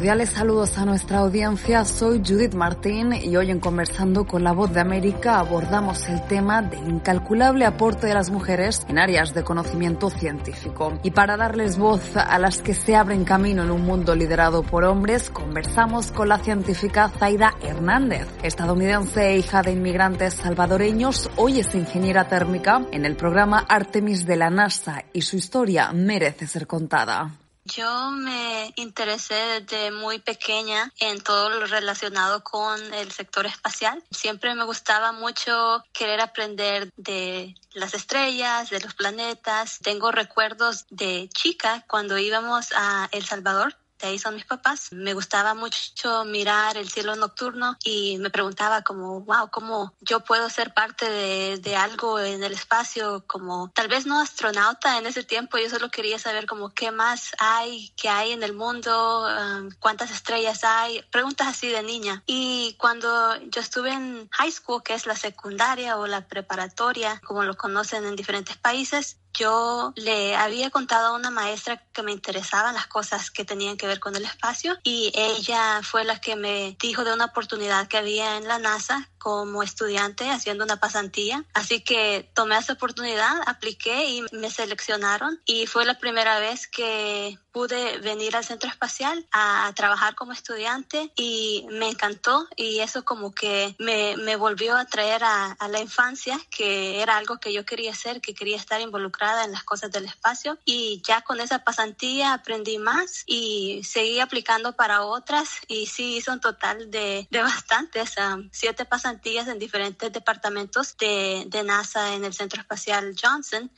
Cordiales 0.00 0.30
saludos 0.30 0.78
a 0.78 0.86
nuestra 0.86 1.18
audiencia, 1.18 1.84
soy 1.84 2.22
Judith 2.26 2.54
Martín 2.54 3.12
y 3.12 3.36
hoy 3.36 3.50
en 3.50 3.60
Conversando 3.60 4.26
con 4.26 4.42
la 4.42 4.52
Voz 4.52 4.72
de 4.72 4.80
América 4.80 5.38
abordamos 5.38 6.08
el 6.08 6.22
tema 6.22 6.62
del 6.62 6.88
incalculable 6.88 7.66
aporte 7.66 8.06
de 8.06 8.14
las 8.14 8.30
mujeres 8.30 8.86
en 8.88 8.98
áreas 8.98 9.34
de 9.34 9.44
conocimiento 9.44 10.08
científico. 10.08 10.98
Y 11.02 11.10
para 11.10 11.36
darles 11.36 11.76
voz 11.76 12.16
a 12.16 12.38
las 12.38 12.62
que 12.62 12.72
se 12.72 12.96
abren 12.96 13.24
camino 13.24 13.62
en 13.62 13.70
un 13.70 13.82
mundo 13.82 14.14
liderado 14.14 14.62
por 14.62 14.84
hombres, 14.84 15.28
conversamos 15.28 16.12
con 16.12 16.30
la 16.30 16.38
científica 16.38 17.10
Zaida 17.10 17.52
Hernández, 17.60 18.26
estadounidense 18.42 19.26
e 19.26 19.36
hija 19.36 19.60
de 19.60 19.72
inmigrantes 19.72 20.32
salvadoreños, 20.32 21.28
hoy 21.36 21.60
es 21.60 21.74
ingeniera 21.74 22.26
térmica 22.26 22.86
en 22.90 23.04
el 23.04 23.16
programa 23.16 23.66
Artemis 23.68 24.24
de 24.24 24.36
la 24.36 24.48
NASA 24.48 25.04
y 25.12 25.20
su 25.20 25.36
historia 25.36 25.92
merece 25.92 26.46
ser 26.46 26.66
contada. 26.66 27.39
Yo 27.76 28.10
me 28.10 28.72
interesé 28.76 29.60
desde 29.60 29.92
muy 29.92 30.18
pequeña 30.18 30.92
en 30.98 31.20
todo 31.20 31.50
lo 31.50 31.66
relacionado 31.66 32.42
con 32.42 32.92
el 32.94 33.12
sector 33.12 33.46
espacial. 33.46 34.02
Siempre 34.10 34.54
me 34.54 34.64
gustaba 34.64 35.12
mucho 35.12 35.84
querer 35.92 36.20
aprender 36.20 36.90
de 36.96 37.54
las 37.72 37.94
estrellas, 37.94 38.70
de 38.70 38.80
los 38.80 38.94
planetas. 38.94 39.78
Tengo 39.82 40.10
recuerdos 40.10 40.86
de 40.90 41.28
chica 41.32 41.84
cuando 41.86 42.18
íbamos 42.18 42.72
a 42.74 43.08
El 43.12 43.24
Salvador 43.24 43.76
de 44.00 44.08
ahí 44.08 44.18
son 44.18 44.34
mis 44.34 44.44
papás. 44.44 44.92
Me 44.92 45.14
gustaba 45.14 45.54
mucho 45.54 46.24
mirar 46.24 46.76
el 46.76 46.90
cielo 46.90 47.16
nocturno 47.16 47.76
y 47.84 48.18
me 48.18 48.30
preguntaba 48.30 48.82
como, 48.82 49.20
wow, 49.20 49.50
¿cómo 49.50 49.94
yo 50.00 50.20
puedo 50.20 50.48
ser 50.50 50.74
parte 50.74 51.08
de, 51.08 51.58
de 51.58 51.76
algo 51.76 52.18
en 52.18 52.42
el 52.42 52.52
espacio? 52.52 53.24
Como 53.26 53.70
tal 53.74 53.88
vez 53.88 54.06
no 54.06 54.20
astronauta 54.20 54.98
en 54.98 55.06
ese 55.06 55.24
tiempo, 55.24 55.58
yo 55.58 55.68
solo 55.68 55.90
quería 55.90 56.18
saber 56.18 56.46
como 56.46 56.70
qué 56.70 56.90
más 56.90 57.32
hay, 57.38 57.92
qué 57.96 58.08
hay 58.08 58.32
en 58.32 58.42
el 58.42 58.54
mundo, 58.54 59.26
um, 59.26 59.70
cuántas 59.78 60.10
estrellas 60.10 60.64
hay, 60.64 61.02
preguntas 61.10 61.48
así 61.48 61.68
de 61.68 61.82
niña. 61.82 62.22
Y 62.26 62.76
cuando 62.78 63.36
yo 63.50 63.60
estuve 63.60 63.92
en 63.92 64.28
high 64.30 64.50
school, 64.50 64.82
que 64.82 64.94
es 64.94 65.06
la 65.06 65.16
secundaria 65.16 65.96
o 65.96 66.06
la 66.06 66.26
preparatoria, 66.26 67.20
como 67.24 67.44
lo 67.44 67.56
conocen 67.56 68.04
en 68.04 68.16
diferentes 68.16 68.56
países, 68.56 69.18
yo 69.34 69.92
le 69.96 70.36
había 70.36 70.70
contado 70.70 71.08
a 71.08 71.16
una 71.16 71.30
maestra 71.30 71.82
que 71.92 72.02
me 72.02 72.12
interesaban 72.12 72.74
las 72.74 72.86
cosas 72.86 73.30
que 73.30 73.44
tenían 73.44 73.76
que 73.76 73.86
ver 73.86 74.00
con 74.00 74.16
el 74.16 74.24
espacio 74.24 74.76
y 74.82 75.12
ella 75.14 75.80
fue 75.82 76.04
la 76.04 76.20
que 76.20 76.36
me 76.36 76.76
dijo 76.80 77.04
de 77.04 77.12
una 77.12 77.26
oportunidad 77.26 77.88
que 77.88 77.98
había 77.98 78.36
en 78.36 78.48
la 78.48 78.58
NASA 78.58 79.08
como 79.18 79.62
estudiante 79.62 80.30
haciendo 80.30 80.64
una 80.64 80.80
pasantía. 80.80 81.44
Así 81.52 81.80
que 81.82 82.30
tomé 82.34 82.56
esa 82.56 82.72
oportunidad, 82.72 83.42
apliqué 83.46 84.06
y 84.06 84.24
me 84.32 84.50
seleccionaron 84.50 85.40
y 85.44 85.66
fue 85.66 85.84
la 85.84 85.98
primera 85.98 86.40
vez 86.40 86.66
que 86.66 87.38
pude 87.52 87.98
venir 87.98 88.36
al 88.36 88.44
centro 88.44 88.68
espacial 88.68 89.26
a, 89.32 89.72
trabajar 89.74 90.14
como 90.14 90.32
estudiante 90.32 91.12
y 91.16 91.66
me 91.70 91.88
encantó 91.88 92.46
y 92.56 92.80
eso 92.80 93.04
como 93.04 93.32
que 93.32 93.74
me, 93.78 94.16
me 94.16 94.36
volvió 94.36 94.76
a 94.76 94.84
traer 94.84 95.22
a, 95.24 95.52
a, 95.52 95.68
la 95.68 95.80
infancia 95.80 96.38
que 96.50 97.00
era 97.00 97.16
algo 97.16 97.38
que 97.38 97.52
yo 97.52 97.64
quería 97.64 97.92
hacer, 97.92 98.20
que 98.20 98.34
quería 98.34 98.56
estar 98.56 98.80
involucrada 98.80 99.44
en 99.44 99.52
las 99.52 99.62
cosas 99.62 99.90
del 99.90 100.04
espacio. 100.04 100.58
Y 100.64 101.00
ya 101.06 101.22
con 101.22 101.40
esa 101.40 101.60
pasantía 101.60 102.34
aprendí 102.34 102.78
más 102.78 103.22
y 103.26 103.82
seguí 103.84 104.20
aplicando 104.20 104.74
para 104.74 105.02
otras 105.02 105.48
y 105.68 105.86
sí 105.86 106.16
hice 106.16 106.30
un 106.32 106.40
total 106.40 106.90
de, 106.90 107.26
de 107.30 107.42
bastantes, 107.42 108.14
um, 108.18 108.48
siete 108.52 108.84
pasantías 108.84 109.48
en 109.48 109.58
diferentes 109.58 110.12
departamentos 110.12 110.96
de, 110.98 111.44
de 111.46 111.62
NASA 111.62 112.14
en 112.14 112.24
el 112.24 112.34
centro 112.34 112.60
espacial 112.60 113.14
Johnson. 113.20 113.70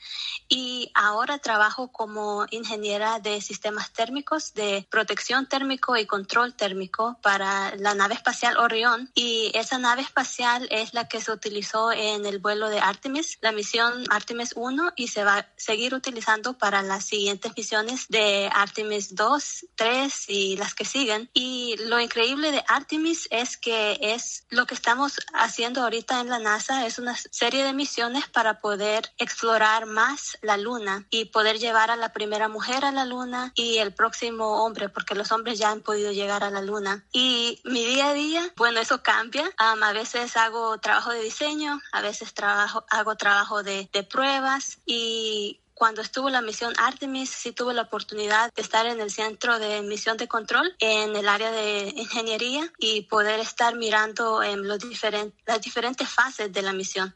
Y 0.49 0.91
ahora 0.95 1.37
trabajo 1.37 1.91
como 1.91 2.45
ingeniera 2.49 3.19
de 3.19 3.39
sistemas 3.41 3.62
sistemas 3.63 3.93
térmicos 3.93 4.53
de 4.55 4.85
protección 4.89 5.45
térmico 5.47 5.95
y 5.95 6.05
control 6.05 6.53
térmico 6.53 7.17
para 7.21 7.73
la 7.77 7.93
nave 7.93 8.13
espacial 8.13 8.57
Orión 8.57 9.09
y 9.15 9.51
esa 9.53 9.77
nave 9.77 10.01
espacial 10.01 10.67
es 10.69 10.93
la 10.93 11.07
que 11.07 11.21
se 11.21 11.31
utilizó 11.31 11.93
en 11.93 12.25
el 12.25 12.39
vuelo 12.39 12.67
de 12.69 12.79
Artemis, 12.81 13.37
la 13.39 13.53
misión 13.53 14.03
Artemis 14.09 14.51
1 14.57 14.91
y 14.97 15.07
se 15.07 15.23
va 15.23 15.37
a 15.37 15.47
seguir 15.55 15.93
utilizando 15.93 16.57
para 16.57 16.81
las 16.81 17.05
siguientes 17.05 17.53
misiones 17.55 18.09
de 18.09 18.49
Artemis 18.53 19.15
2, 19.15 19.67
3 19.75 20.25
y 20.27 20.57
las 20.57 20.75
que 20.75 20.83
siguen. 20.83 21.29
Y 21.33 21.77
lo 21.87 22.01
increíble 22.01 22.51
de 22.51 22.65
Artemis 22.67 23.29
es 23.31 23.55
que 23.55 23.97
es 24.01 24.43
lo 24.49 24.65
que 24.65 24.75
estamos 24.75 25.21
haciendo 25.33 25.83
ahorita 25.83 26.19
en 26.19 26.27
la 26.27 26.39
NASA, 26.39 26.85
es 26.85 26.99
una 26.99 27.15
serie 27.15 27.63
de 27.63 27.71
misiones 27.71 28.27
para 28.27 28.59
poder 28.59 29.13
explorar 29.17 29.85
más 29.85 30.37
la 30.41 30.57
Luna 30.57 31.07
y 31.09 31.25
poder 31.25 31.59
llevar 31.59 31.91
a 31.91 31.95
la 31.95 32.11
primera 32.11 32.49
mujer 32.49 32.83
a 32.83 32.91
la 32.91 33.05
Luna 33.05 33.52
y 33.55 33.77
el 33.77 33.93
próximo 33.93 34.63
hombre, 34.63 34.89
porque 34.89 35.15
los 35.15 35.31
hombres 35.31 35.59
ya 35.59 35.71
han 35.71 35.81
podido 35.81 36.11
llegar 36.11 36.43
a 36.43 36.51
la 36.51 36.61
luna. 36.61 37.05
Y 37.11 37.61
mi 37.63 37.85
día 37.85 38.09
a 38.09 38.13
día, 38.13 38.53
bueno, 38.55 38.79
eso 38.79 39.03
cambia. 39.03 39.43
Um, 39.43 39.83
a 39.83 39.93
veces 39.93 40.35
hago 40.37 40.77
trabajo 40.79 41.11
de 41.11 41.21
diseño, 41.21 41.81
a 41.91 42.01
veces 42.01 42.33
trabajo, 42.33 42.85
hago 42.89 43.15
trabajo 43.15 43.63
de, 43.63 43.89
de 43.91 44.03
pruebas 44.03 44.79
y 44.85 45.59
cuando 45.73 46.01
estuvo 46.01 46.29
la 46.29 46.41
misión 46.41 46.73
Artemis, 46.77 47.29
sí 47.29 47.51
tuve 47.51 47.73
la 47.73 47.81
oportunidad 47.83 48.53
de 48.53 48.61
estar 48.61 48.85
en 48.85 49.01
el 49.01 49.11
centro 49.11 49.59
de 49.59 49.81
misión 49.81 50.17
de 50.17 50.27
control 50.27 50.75
en 50.79 51.15
el 51.15 51.27
área 51.27 51.51
de 51.51 51.91
ingeniería 51.95 52.71
y 52.77 53.01
poder 53.01 53.39
estar 53.39 53.75
mirando 53.75 54.43
en 54.43 54.67
los 54.67 54.79
diferentes, 54.79 55.37
las 55.45 55.61
diferentes 55.61 56.07
fases 56.07 56.53
de 56.53 56.61
la 56.61 56.73
misión. 56.73 57.15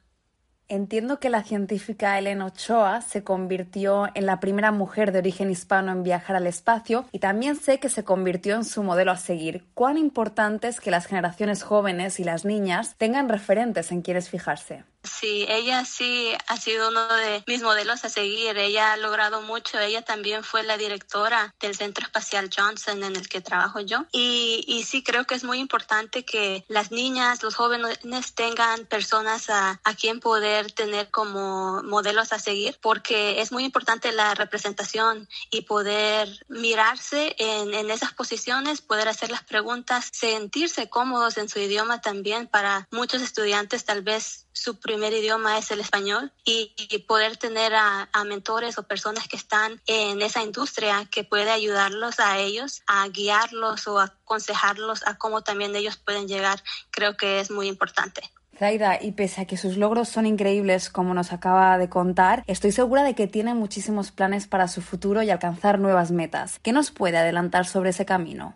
Entiendo 0.69 1.21
que 1.21 1.29
la 1.29 1.43
científica 1.43 2.19
Helen 2.19 2.41
Ochoa 2.41 2.99
se 2.99 3.23
convirtió 3.23 4.09
en 4.15 4.25
la 4.25 4.41
primera 4.41 4.73
mujer 4.73 5.13
de 5.13 5.19
origen 5.19 5.49
hispano 5.49 5.93
en 5.93 6.03
viajar 6.03 6.35
al 6.35 6.45
espacio 6.45 7.05
y 7.13 7.19
también 7.19 7.55
sé 7.55 7.79
que 7.79 7.87
se 7.87 8.03
convirtió 8.03 8.55
en 8.55 8.65
su 8.65 8.83
modelo 8.83 9.11
a 9.11 9.17
seguir. 9.17 9.63
¿Cuán 9.73 9.97
importante 9.97 10.67
es 10.67 10.81
que 10.81 10.91
las 10.91 11.05
generaciones 11.05 11.63
jóvenes 11.63 12.19
y 12.19 12.25
las 12.25 12.43
niñas 12.43 12.95
tengan 12.97 13.29
referentes 13.29 13.93
en 13.93 14.01
quienes 14.01 14.29
fijarse? 14.29 14.83
Sí, 15.07 15.45
ella 15.49 15.85
sí 15.85 16.33
ha 16.47 16.57
sido 16.57 16.89
uno 16.89 17.07
de 17.07 17.43
mis 17.47 17.61
modelos 17.61 18.03
a 18.03 18.09
seguir. 18.09 18.57
Ella 18.57 18.93
ha 18.93 18.97
logrado 18.97 19.41
mucho. 19.41 19.79
Ella 19.79 20.01
también 20.01 20.43
fue 20.43 20.63
la 20.63 20.77
directora 20.77 21.55
del 21.59 21.75
Centro 21.75 22.05
Espacial 22.05 22.49
Johnson 22.55 23.03
en 23.03 23.15
el 23.15 23.27
que 23.27 23.41
trabajo 23.41 23.79
yo. 23.79 24.05
Y, 24.11 24.63
y 24.67 24.83
sí 24.83 25.03
creo 25.03 25.25
que 25.25 25.35
es 25.35 25.43
muy 25.43 25.59
importante 25.59 26.25
que 26.25 26.65
las 26.67 26.91
niñas, 26.91 27.43
los 27.43 27.55
jóvenes 27.55 27.99
tengan 28.35 28.85
personas 28.85 29.49
a, 29.49 29.79
quien 29.99 30.19
poder 30.19 30.71
tener 30.71 31.09
como 31.09 31.81
modelos 31.81 32.31
a 32.31 32.37
seguir, 32.37 32.77
porque 32.81 33.41
es 33.41 33.51
muy 33.51 33.63
importante 33.63 34.11
la 34.11 34.35
representación 34.35 35.27
y 35.49 35.61
poder 35.61 36.45
mirarse 36.49 37.35
en, 37.39 37.73
en 37.73 37.89
esas 37.89 38.13
posiciones, 38.13 38.81
poder 38.81 39.07
hacer 39.07 39.31
las 39.31 39.43
preguntas, 39.43 40.09
sentirse 40.11 40.87
cómodos 40.89 41.37
en 41.37 41.49
su 41.49 41.59
idioma 41.59 42.01
también. 42.01 42.47
Para 42.47 42.87
muchos 42.91 43.21
estudiantes 43.21 43.85
tal 43.85 44.03
vez 44.03 44.46
su 44.57 44.79
primer 44.79 45.13
idioma 45.13 45.57
es 45.57 45.71
el 45.71 45.79
español 45.79 46.31
y, 46.43 46.73
y 46.77 46.97
poder 46.99 47.37
tener 47.37 47.73
a, 47.75 48.09
a, 48.11 48.23
mentores 48.23 48.77
o 48.77 48.83
personas 48.83 49.27
que 49.27 49.37
están 49.37 49.81
en 49.85 50.21
esa 50.21 50.43
industria 50.43 51.07
que 51.11 51.23
puede 51.23 51.51
ayudarlos 51.51 52.19
a 52.19 52.39
ellos, 52.39 52.81
a 52.87 53.07
guiarlos 53.09 53.87
o 53.87 53.99
a 53.99 54.05
aconsejarlos 54.05 55.05
a 55.07 55.17
cómo 55.17 55.41
también 55.41 55.75
ellos 55.75 55.97
pueden 55.97 56.27
llegar, 56.27 56.63
creo 56.91 57.15
que 57.15 57.39
es 57.39 57.51
muy 57.51 57.67
importante. 57.67 58.21
Zaida, 58.57 58.97
y 59.01 59.11
pese 59.11 59.41
a 59.41 59.45
que 59.45 59.55
sus 59.55 59.77
logros 59.77 60.09
son 60.09 60.25
increíbles, 60.25 60.89
como 60.89 61.13
nos 61.13 61.31
acaba 61.31 61.77
de 61.77 61.89
contar, 61.89 62.43
estoy 62.47 62.71
segura 62.71 63.03
de 63.03 63.13
que 63.13 63.27
tiene 63.27 63.53
muchísimos 63.53 64.11
planes 64.11 64.47
para 64.47 64.67
su 64.67 64.81
futuro 64.81 65.21
y 65.21 65.29
alcanzar 65.29 65.77
nuevas 65.77 66.11
metas. 66.11 66.59
¿Qué 66.59 66.71
nos 66.71 66.89
puede 66.89 67.17
adelantar 67.17 67.67
sobre 67.67 67.91
ese 67.91 68.05
camino? 68.05 68.55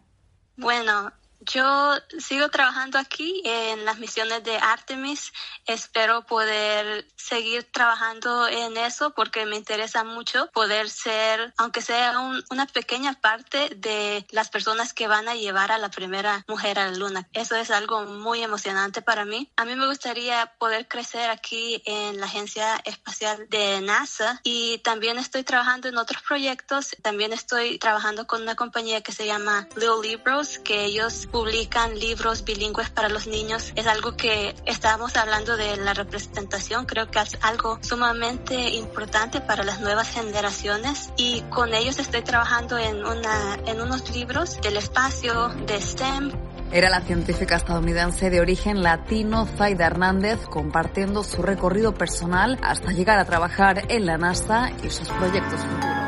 Bueno, 0.57 1.13
Yo 1.43 1.95
sigo 2.19 2.49
trabajando 2.49 2.99
aquí 2.99 3.41
en 3.45 3.83
las 3.83 3.97
misiones 3.97 4.43
de 4.43 4.57
Artemis. 4.57 5.33
Espero 5.65 6.23
poder 6.23 7.07
seguir 7.15 7.63
trabajando 7.71 8.47
en 8.47 8.77
eso 8.77 9.11
porque 9.15 9.47
me 9.47 9.55
interesa 9.55 10.03
mucho 10.03 10.51
poder 10.53 10.87
ser, 10.89 11.51
aunque 11.57 11.81
sea 11.81 12.19
un- 12.19 12.43
una 12.51 12.67
pequeña 12.67 13.13
parte 13.19 13.69
de 13.75 14.25
las 14.29 14.49
personas 14.51 14.93
que 14.93 15.07
van 15.07 15.27
a 15.27 15.33
llevar 15.33 15.71
a 15.71 15.79
la 15.79 15.89
primera 15.89 16.45
mujer 16.47 16.77
a 16.77 16.91
la 16.91 16.97
luna. 16.97 17.27
Eso 17.33 17.55
es 17.55 17.71
algo 17.71 18.03
muy 18.05 18.43
emocionante 18.43 19.01
para 19.01 19.25
mí. 19.25 19.51
A 19.57 19.65
mí 19.65 19.75
me 19.75 19.87
gustaría 19.87 20.53
poder 20.59 20.87
crecer 20.87 21.31
aquí 21.31 21.81
en 21.85 22.19
la 22.19 22.27
Agencia 22.27 22.79
Espacial 22.85 23.47
de 23.49 23.81
NASA 23.81 24.39
y 24.43 24.77
también 24.79 25.17
estoy 25.17 25.43
trabajando 25.43 25.89
en 25.89 25.97
otros 25.97 26.21
proyectos. 26.21 26.95
También 27.01 27.33
estoy 27.33 27.79
trabajando 27.79 28.27
con 28.27 28.43
una 28.43 28.55
compañía 28.55 29.01
que 29.01 29.11
se 29.11 29.25
llama 29.25 29.67
Little 29.75 30.07
Libros, 30.07 30.59
que 30.59 30.85
ellos 30.85 31.27
publican 31.31 31.97
libros 31.97 32.43
bilingües 32.43 32.89
para 32.89 33.09
los 33.09 33.27
niños. 33.27 33.71
Es 33.75 33.87
algo 33.87 34.15
que 34.15 34.53
estábamos 34.65 35.15
hablando 35.15 35.57
de 35.57 35.77
la 35.77 35.93
representación. 35.93 36.85
Creo 36.85 37.09
que 37.09 37.19
es 37.19 37.37
algo 37.41 37.79
sumamente 37.81 38.69
importante 38.71 39.41
para 39.41 39.63
las 39.63 39.79
nuevas 39.81 40.09
generaciones 40.09 41.09
y 41.17 41.41
con 41.49 41.73
ellos 41.73 41.99
estoy 41.99 42.21
trabajando 42.21 42.77
en, 42.77 43.05
una, 43.05 43.55
en 43.65 43.81
unos 43.81 44.09
libros 44.15 44.59
del 44.61 44.77
espacio, 44.77 45.49
de 45.65 45.81
STEM, 45.81 46.31
Era 46.71 46.89
la 46.89 47.01
científica 47.01 47.55
estadounidense 47.55 48.29
de 48.29 48.39
origen 48.39 48.83
latino 48.83 49.45
Zaida 49.45 49.87
Hernández 49.87 50.39
compartiendo 50.49 51.23
su 51.23 51.41
recorrido 51.41 51.93
personal 51.93 52.59
hasta 52.61 52.91
llegar 52.91 53.19
a 53.19 53.25
trabajar 53.25 53.85
en 53.89 54.05
la 54.05 54.17
NASA 54.17 54.71
y 54.83 54.89
sus 54.89 55.09
proyectos 55.09 55.61
futuros. 55.61 56.01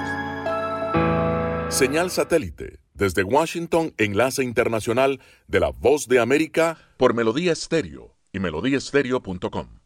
Señal 1.70 2.12
satélite 2.12 2.83
desde 2.94 3.24
Washington, 3.24 3.94
enlace 3.98 4.44
internacional 4.44 5.20
de 5.48 5.60
la 5.60 5.70
Voz 5.70 6.08
de 6.08 6.20
América 6.20 6.78
por 6.98 7.14
Melodía 7.14 7.52
Estéreo 7.52 8.16
y 8.32 8.40
melodíaestéreo.com. 8.40 9.83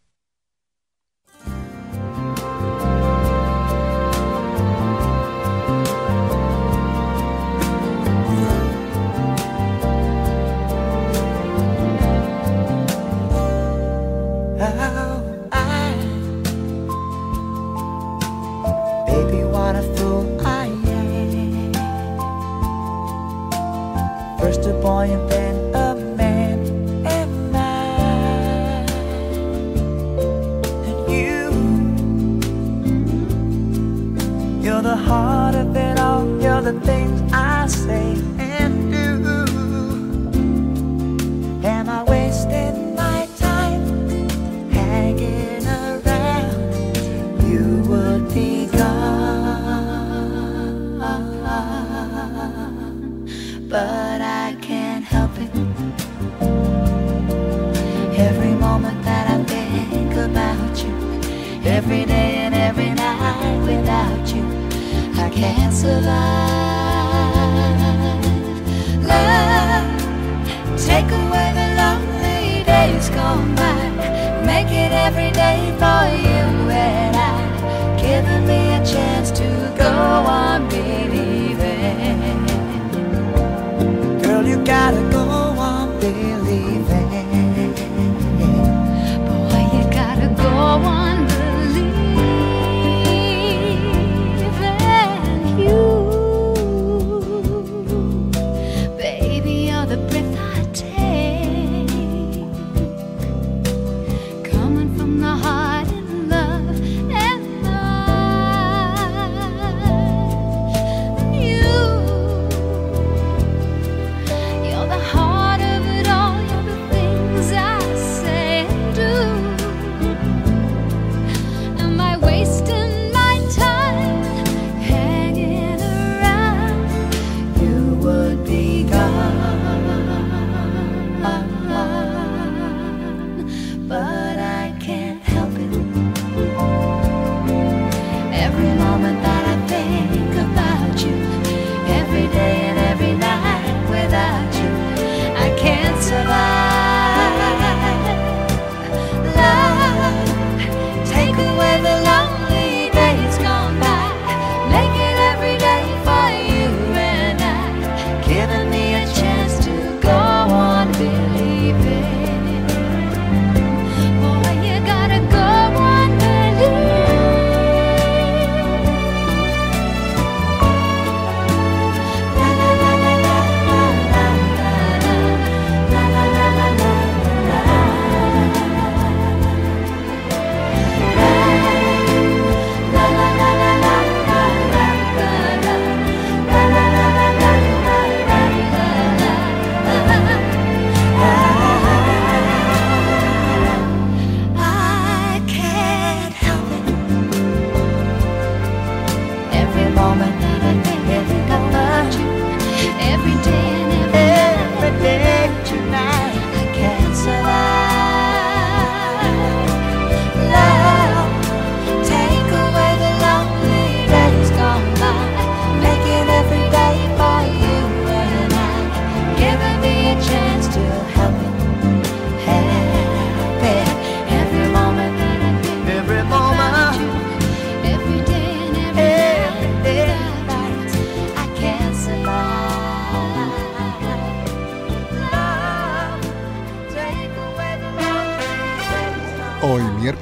can't 65.40 65.72
survive. 65.72 66.47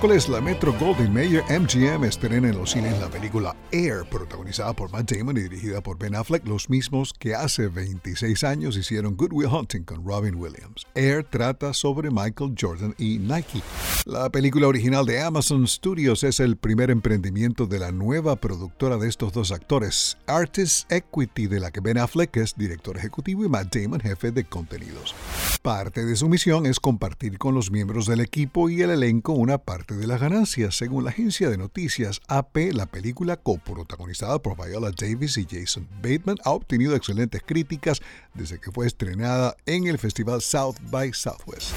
La 0.06 0.39
Metro 0.39 0.72
Golden 0.80 1.12
Mayer 1.12 1.43
MGM 1.49 2.03
estrena 2.03 2.49
en 2.49 2.58
los 2.60 2.72
cines 2.72 2.99
la 2.99 3.10
película 3.10 3.56
Air, 3.72 4.08
protagonizada 4.08 4.72
por 4.72 4.91
Matt 4.91 5.12
Damon 5.12 5.36
y 5.36 5.41
dirigida 5.41 5.82
por 5.82 5.97
Ben 5.97 6.14
Affleck, 6.14 6.47
los 6.47 6.70
mismos 6.70 7.12
que 7.12 7.34
hace 7.34 7.70
26 7.70 8.43
años 8.43 8.78
hicieron 8.78 9.16
Good 9.16 9.34
Will 9.34 9.47
Hunting 9.47 9.84
con 9.84 10.06
Robin 10.06 10.36
Williams. 10.36 10.74
Air 10.95 11.23
trata 11.23 11.73
sobre 11.73 12.09
Michael 12.09 12.55
Jordan 12.59 12.95
y 12.97 13.19
Nike. 13.19 13.61
La 14.05 14.29
película 14.29 14.67
original 14.67 15.05
de 15.05 15.21
Amazon 15.21 15.67
Studios 15.67 16.23
es 16.23 16.39
el 16.39 16.57
primer 16.57 16.91
emprendimiento 16.91 17.65
de 17.65 17.79
la 17.79 17.91
nueva 17.91 18.35
productora 18.35 18.97
de 18.97 19.09
estos 19.09 19.33
dos 19.33 19.51
actores, 19.51 20.17
Artist 20.27 20.91
Equity, 20.91 21.47
de 21.47 21.59
la 21.59 21.71
que 21.71 21.79
Ben 21.79 21.97
Affleck 21.97 22.37
es 22.37 22.55
director 22.55 22.97
ejecutivo 22.97 23.43
y 23.43 23.49
Matt 23.49 23.75
Damon 23.75 23.99
jefe 23.99 24.31
de 24.31 24.43
contenidos. 24.43 25.15
Parte 25.61 26.05
de 26.05 26.15
su 26.15 26.29
misión 26.29 26.67
es 26.67 26.79
compartir 26.79 27.39
con 27.39 27.55
los 27.55 27.71
miembros 27.71 28.05
del 28.05 28.19
equipo 28.19 28.69
y 28.69 28.81
el 28.83 28.91
elenco 28.91 29.33
una 29.33 29.57
parte 29.57 29.95
de 29.95 30.05
las 30.05 30.21
ganancias. 30.21 30.75
Según 30.75 31.03
la 31.03 31.09
agencia 31.09 31.49
de 31.49 31.57
noticias 31.57 32.21
AP, 32.27 32.73
la 32.73 32.85
película 32.85 33.37
coprotagonizada 33.37 34.39
por 34.39 34.55
Viola 34.55 34.91
Davis 34.95 35.37
y 35.37 35.47
Jason 35.49 35.87
Bateman 36.03 36.37
ha 36.43 36.51
obtenido 36.51 36.95
excelentes 36.95 37.41
críticas 37.43 38.01
desde 38.35 38.59
que 38.59 38.71
fue 38.71 38.85
estrenada 38.85 39.55
en 39.65 39.87
el 39.87 39.97
festival 39.97 40.41
South 40.41 40.75
by 40.89 41.11
Southwest. 41.13 41.73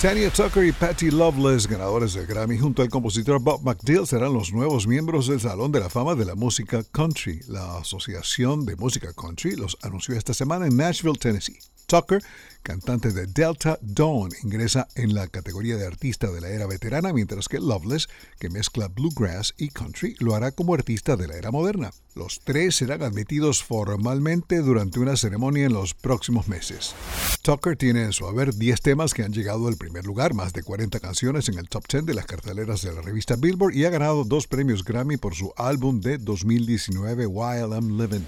Tanya 0.00 0.30
Tucker 0.30 0.64
y 0.64 0.72
Patty 0.72 1.10
Loveless, 1.10 1.66
ganadores 1.66 2.12
del 2.12 2.26
Grammy 2.26 2.58
junto 2.58 2.82
al 2.82 2.90
compositor 2.90 3.40
Bob 3.40 3.62
McDill, 3.62 4.06
serán 4.06 4.34
los 4.34 4.52
nuevos 4.52 4.86
miembros 4.86 5.26
del 5.26 5.40
Salón 5.40 5.72
de 5.72 5.80
la 5.80 5.88
Fama 5.88 6.14
de 6.14 6.26
la 6.26 6.34
Música 6.34 6.82
Country. 6.92 7.40
La 7.48 7.78
Asociación 7.78 8.66
de 8.66 8.76
Música 8.76 9.12
Country 9.14 9.56
los 9.56 9.78
anunció 9.82 10.14
esta 10.14 10.34
semana 10.34 10.66
en 10.66 10.76
Nashville, 10.76 11.16
Tennessee. 11.18 11.58
Tucker, 11.86 12.22
cantante 12.62 13.12
de 13.12 13.26
Delta 13.26 13.78
Dawn, 13.80 14.30
ingresa 14.42 14.88
en 14.96 15.14
la 15.14 15.28
categoría 15.28 15.76
de 15.76 15.86
artista 15.86 16.30
de 16.32 16.40
la 16.40 16.48
era 16.48 16.66
veterana, 16.66 17.12
mientras 17.12 17.46
que 17.46 17.60
Loveless, 17.60 18.08
que 18.40 18.50
mezcla 18.50 18.88
bluegrass 18.88 19.54
y 19.56 19.68
country, 19.68 20.16
lo 20.18 20.34
hará 20.34 20.50
como 20.50 20.74
artista 20.74 21.16
de 21.16 21.28
la 21.28 21.36
era 21.36 21.52
moderna. 21.52 21.92
Los 22.16 22.40
tres 22.42 22.76
serán 22.76 23.02
admitidos 23.02 23.62
formalmente 23.62 24.62
durante 24.62 24.98
una 24.98 25.16
ceremonia 25.16 25.66
en 25.66 25.74
los 25.74 25.94
próximos 25.94 26.48
meses. 26.48 26.94
Tucker 27.42 27.76
tiene 27.76 28.02
en 28.02 28.12
su 28.12 28.26
haber 28.26 28.54
10 28.54 28.80
temas 28.80 29.14
que 29.14 29.22
han 29.22 29.32
llegado 29.32 29.68
al 29.68 29.76
primer 29.76 30.04
lugar, 30.04 30.34
más 30.34 30.52
de 30.52 30.64
40 30.64 30.98
canciones 30.98 31.48
en 31.48 31.58
el 31.58 31.68
top 31.68 31.84
10 31.88 32.06
de 32.06 32.14
las 32.14 32.26
carteleras 32.26 32.82
de 32.82 32.92
la 32.92 33.02
revista 33.02 33.36
Billboard 33.36 33.74
y 33.74 33.84
ha 33.84 33.90
ganado 33.90 34.24
dos 34.24 34.48
premios 34.48 34.82
Grammy 34.82 35.18
por 35.18 35.34
su 35.36 35.52
álbum 35.56 36.00
de 36.00 36.18
2019 36.18 37.26
While 37.26 37.74
I'm 37.74 37.96
Living. 37.96 38.24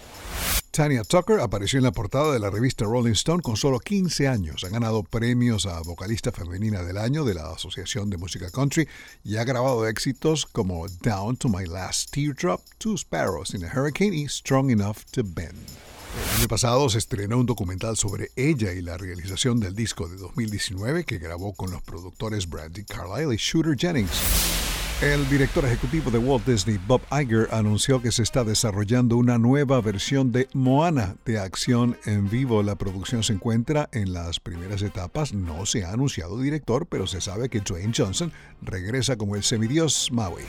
Tanya 0.79 1.03
Tucker 1.03 1.41
apareció 1.41 1.79
en 1.79 1.83
la 1.83 1.91
portada 1.91 2.33
de 2.33 2.39
la 2.39 2.51
revista 2.51 2.85
Rolling 2.85 3.11
Stone 3.11 3.43
con 3.43 3.57
solo 3.57 3.81
15 3.81 4.29
años. 4.29 4.63
Ha 4.63 4.69
ganado 4.69 5.03
premios 5.03 5.67
a 5.67 5.81
vocalista 5.81 6.31
femenina 6.31 6.85
del 6.85 6.99
año 6.99 7.25
de 7.25 7.35
la 7.35 7.51
Asociación 7.51 8.11
de 8.11 8.17
Música 8.17 8.49
Country 8.49 8.87
y 9.25 9.39
ha 9.39 9.45
grabado 9.45 9.89
éxitos 9.89 10.47
como 10.47 10.87
Down 11.03 11.37
to 11.37 11.49
My 11.49 11.67
Last 11.67 12.13
Teardrop, 12.13 12.61
Two 12.79 12.97
Sparrows 12.97 13.55
in 13.55 13.65
a 13.65 13.73
Hurricane 13.75 14.15
y 14.15 14.29
Strong 14.29 14.71
Enough 14.71 14.99
to 15.11 15.23
Bend. 15.25 15.59
El 15.59 16.39
año 16.39 16.49
pasado 16.49 16.89
se 16.89 16.99
estrenó 16.99 17.39
un 17.39 17.47
documental 17.47 17.97
sobre 17.97 18.31
ella 18.37 18.73
y 18.73 18.81
la 18.81 18.97
realización 18.97 19.59
del 19.59 19.75
disco 19.75 20.07
de 20.07 20.17
2019 20.17 21.03
que 21.03 21.19
grabó 21.19 21.55
con 21.55 21.73
los 21.73 21.83
productores 21.83 22.49
Brandy 22.49 22.85
Carlile 22.85 23.35
y 23.35 23.37
Shooter 23.37 23.77
Jennings. 23.77 24.68
El 25.01 25.29
director 25.29 25.65
ejecutivo 25.65 26.11
de 26.11 26.19
Walt 26.19 26.45
Disney, 26.45 26.77
Bob 26.89 27.01
Iger, 27.13 27.47
anunció 27.53 28.03
que 28.03 28.11
se 28.11 28.25
está 28.25 28.43
desarrollando 28.43 29.17
una 29.17 29.39
nueva 29.39 29.81
versión 29.81 30.33
de 30.33 30.49
Moana 30.55 31.15
de 31.25 31.39
acción 31.39 31.97
en 32.05 32.29
vivo. 32.29 32.65
La 32.65 32.75
producción 32.75 33.23
se 33.23 33.35
encuentra 33.35 33.89
en 33.93 34.13
las 34.13 34.41
primeras 34.41 34.83
etapas. 34.83 35.33
No 35.33 35.67
se 35.67 35.85
ha 35.85 35.93
anunciado 35.93 36.41
director, 36.41 36.87
pero 36.87 37.07
se 37.07 37.21
sabe 37.21 37.49
que 37.49 37.61
Dwayne 37.61 37.93
Johnson 37.97 38.33
regresa 38.61 39.17
como 39.17 39.37
el 39.37 39.45
semidios 39.45 40.11
Maui. 40.11 40.43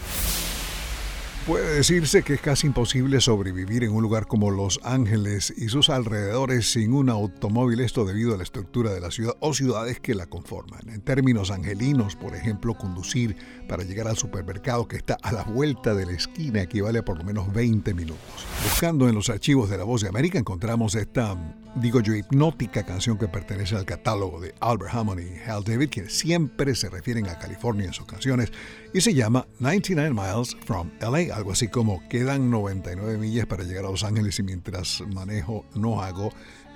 Puede 1.49 1.77
decirse 1.77 2.21
que 2.21 2.35
es 2.35 2.41
casi 2.41 2.67
imposible 2.67 3.19
sobrevivir 3.19 3.83
en 3.83 3.91
un 3.91 4.03
lugar 4.03 4.27
como 4.27 4.51
Los 4.51 4.79
Ángeles 4.83 5.51
y 5.57 5.69
sus 5.69 5.89
alrededores 5.89 6.71
sin 6.71 6.93
un 6.93 7.09
automóvil, 7.09 7.79
esto 7.79 8.05
debido 8.05 8.35
a 8.35 8.37
la 8.37 8.43
estructura 8.43 8.93
de 8.93 8.99
la 8.99 9.09
ciudad 9.09 9.33
o 9.39 9.55
ciudades 9.55 9.99
que 9.99 10.13
la 10.13 10.27
conforman. 10.27 10.87
En 10.89 11.01
términos 11.01 11.49
angelinos, 11.49 12.15
por 12.15 12.35
ejemplo, 12.35 12.75
conducir 12.75 13.35
para 13.67 13.83
llegar 13.83 14.07
al 14.07 14.15
supermercado 14.15 14.87
que 14.87 14.97
está 14.97 15.17
a 15.23 15.31
la 15.31 15.43
vuelta 15.43 15.95
de 15.95 16.05
la 16.05 16.11
esquina 16.11 16.61
equivale 16.61 16.99
a 16.99 17.05
por 17.05 17.17
lo 17.17 17.23
menos 17.23 17.51
20 17.51 17.95
minutos. 17.95 18.45
Buscando 18.63 19.09
en 19.09 19.15
los 19.15 19.31
archivos 19.31 19.71
de 19.71 19.79
La 19.79 19.85
Voz 19.85 20.01
de 20.01 20.09
América 20.09 20.37
encontramos 20.37 20.93
esta, 20.93 21.35
digo 21.77 21.99
yo, 21.99 22.13
hipnótica 22.13 22.85
canción 22.85 23.17
que 23.17 23.27
pertenece 23.27 23.75
al 23.75 23.85
catálogo 23.85 24.39
de 24.39 24.53
Albert 24.59 24.93
Hammond 24.93 25.21
y 25.21 25.49
Hal 25.49 25.63
David, 25.63 25.89
quienes 25.89 26.15
siempre 26.15 26.75
se 26.75 26.89
refieren 26.89 27.27
a 27.27 27.39
California 27.39 27.87
en 27.87 27.93
sus 27.93 28.05
canciones, 28.05 28.51
y 28.93 29.01
se 29.01 29.15
llama 29.15 29.47
99 29.59 30.11
Miles 30.13 30.55
from 30.65 30.91
LA, 30.99 31.38
algo 31.39 31.53
así 31.53 31.69
como 31.69 32.07
quedan 32.09 32.51
99 32.51 33.17
millas 33.17 33.45
para 33.45 33.63
llegar 33.63 33.85
a 33.85 33.89
Los 33.89 34.03
Ángeles 34.03 34.37
y 34.39 34.43
mientras 34.43 35.01
manejo 35.13 35.65
no 35.73 36.01
hago 36.01 36.31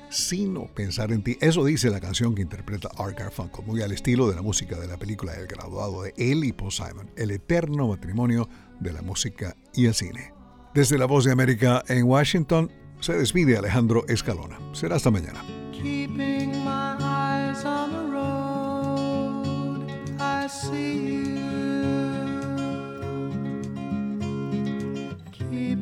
sino 0.09 0.67
pensar 0.67 1.11
en 1.11 1.23
ti. 1.23 1.37
Eso 1.41 1.65
dice 1.65 1.89
la 1.89 1.99
canción 1.99 2.35
que 2.35 2.41
interpreta 2.41 2.89
Art 2.97 3.17
Garfunkel, 3.17 3.65
muy 3.65 3.81
al 3.81 3.91
estilo 3.91 4.29
de 4.29 4.35
la 4.35 4.41
música 4.41 4.79
de 4.79 4.87
la 4.87 4.97
película 4.97 5.33
El 5.33 5.47
graduado 5.47 6.03
de 6.03 6.13
él 6.17 6.43
y 6.43 6.53
Paul 6.53 6.71
Simon, 6.71 7.09
el 7.15 7.31
eterno 7.31 7.87
matrimonio 7.87 8.47
de 8.79 8.93
la 8.93 9.01
música 9.01 9.55
y 9.73 9.87
el 9.87 9.93
cine. 9.93 10.33
Desde 10.73 10.97
la 10.97 11.05
Voz 11.05 11.25
de 11.25 11.31
América 11.31 11.83
en 11.87 12.03
Washington, 12.05 12.71
se 12.99 13.13
despide 13.13 13.57
Alejandro 13.57 14.05
Escalona. 14.07 14.59
Será 14.73 14.95
hasta 14.95 15.11
mañana. 15.11 15.43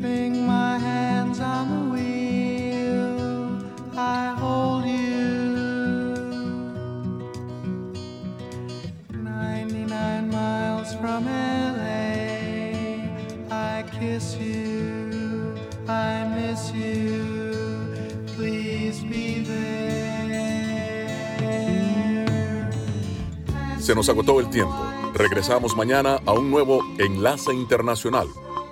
Keeping 0.01 0.47
my 0.47 0.79
hands 0.79 1.39
on 1.39 1.69
the 1.69 1.83
wheel, 1.93 3.61
I 3.95 4.33
hold 4.33 4.85
you. 4.85 6.15
99 9.13 10.31
miles 10.31 10.95
from 10.95 11.25
LA, 11.25 12.17
I 13.51 13.83
kiss 13.91 14.37
you, 14.37 15.55
I 15.87 16.25
miss 16.33 16.71
you. 16.73 17.93
Please 18.35 19.01
be 19.03 19.43
there. 19.43 20.31
Se 23.77 23.93
nos 23.93 24.09
agotó 24.09 24.39
el 24.39 24.49
tiempo. 24.49 24.73
Regresamos 25.13 25.75
mañana 25.77 26.19
a 26.25 26.31
un 26.33 26.49
nuevo 26.49 26.81
Enlace 26.97 27.53
Internacional. 27.53 28.27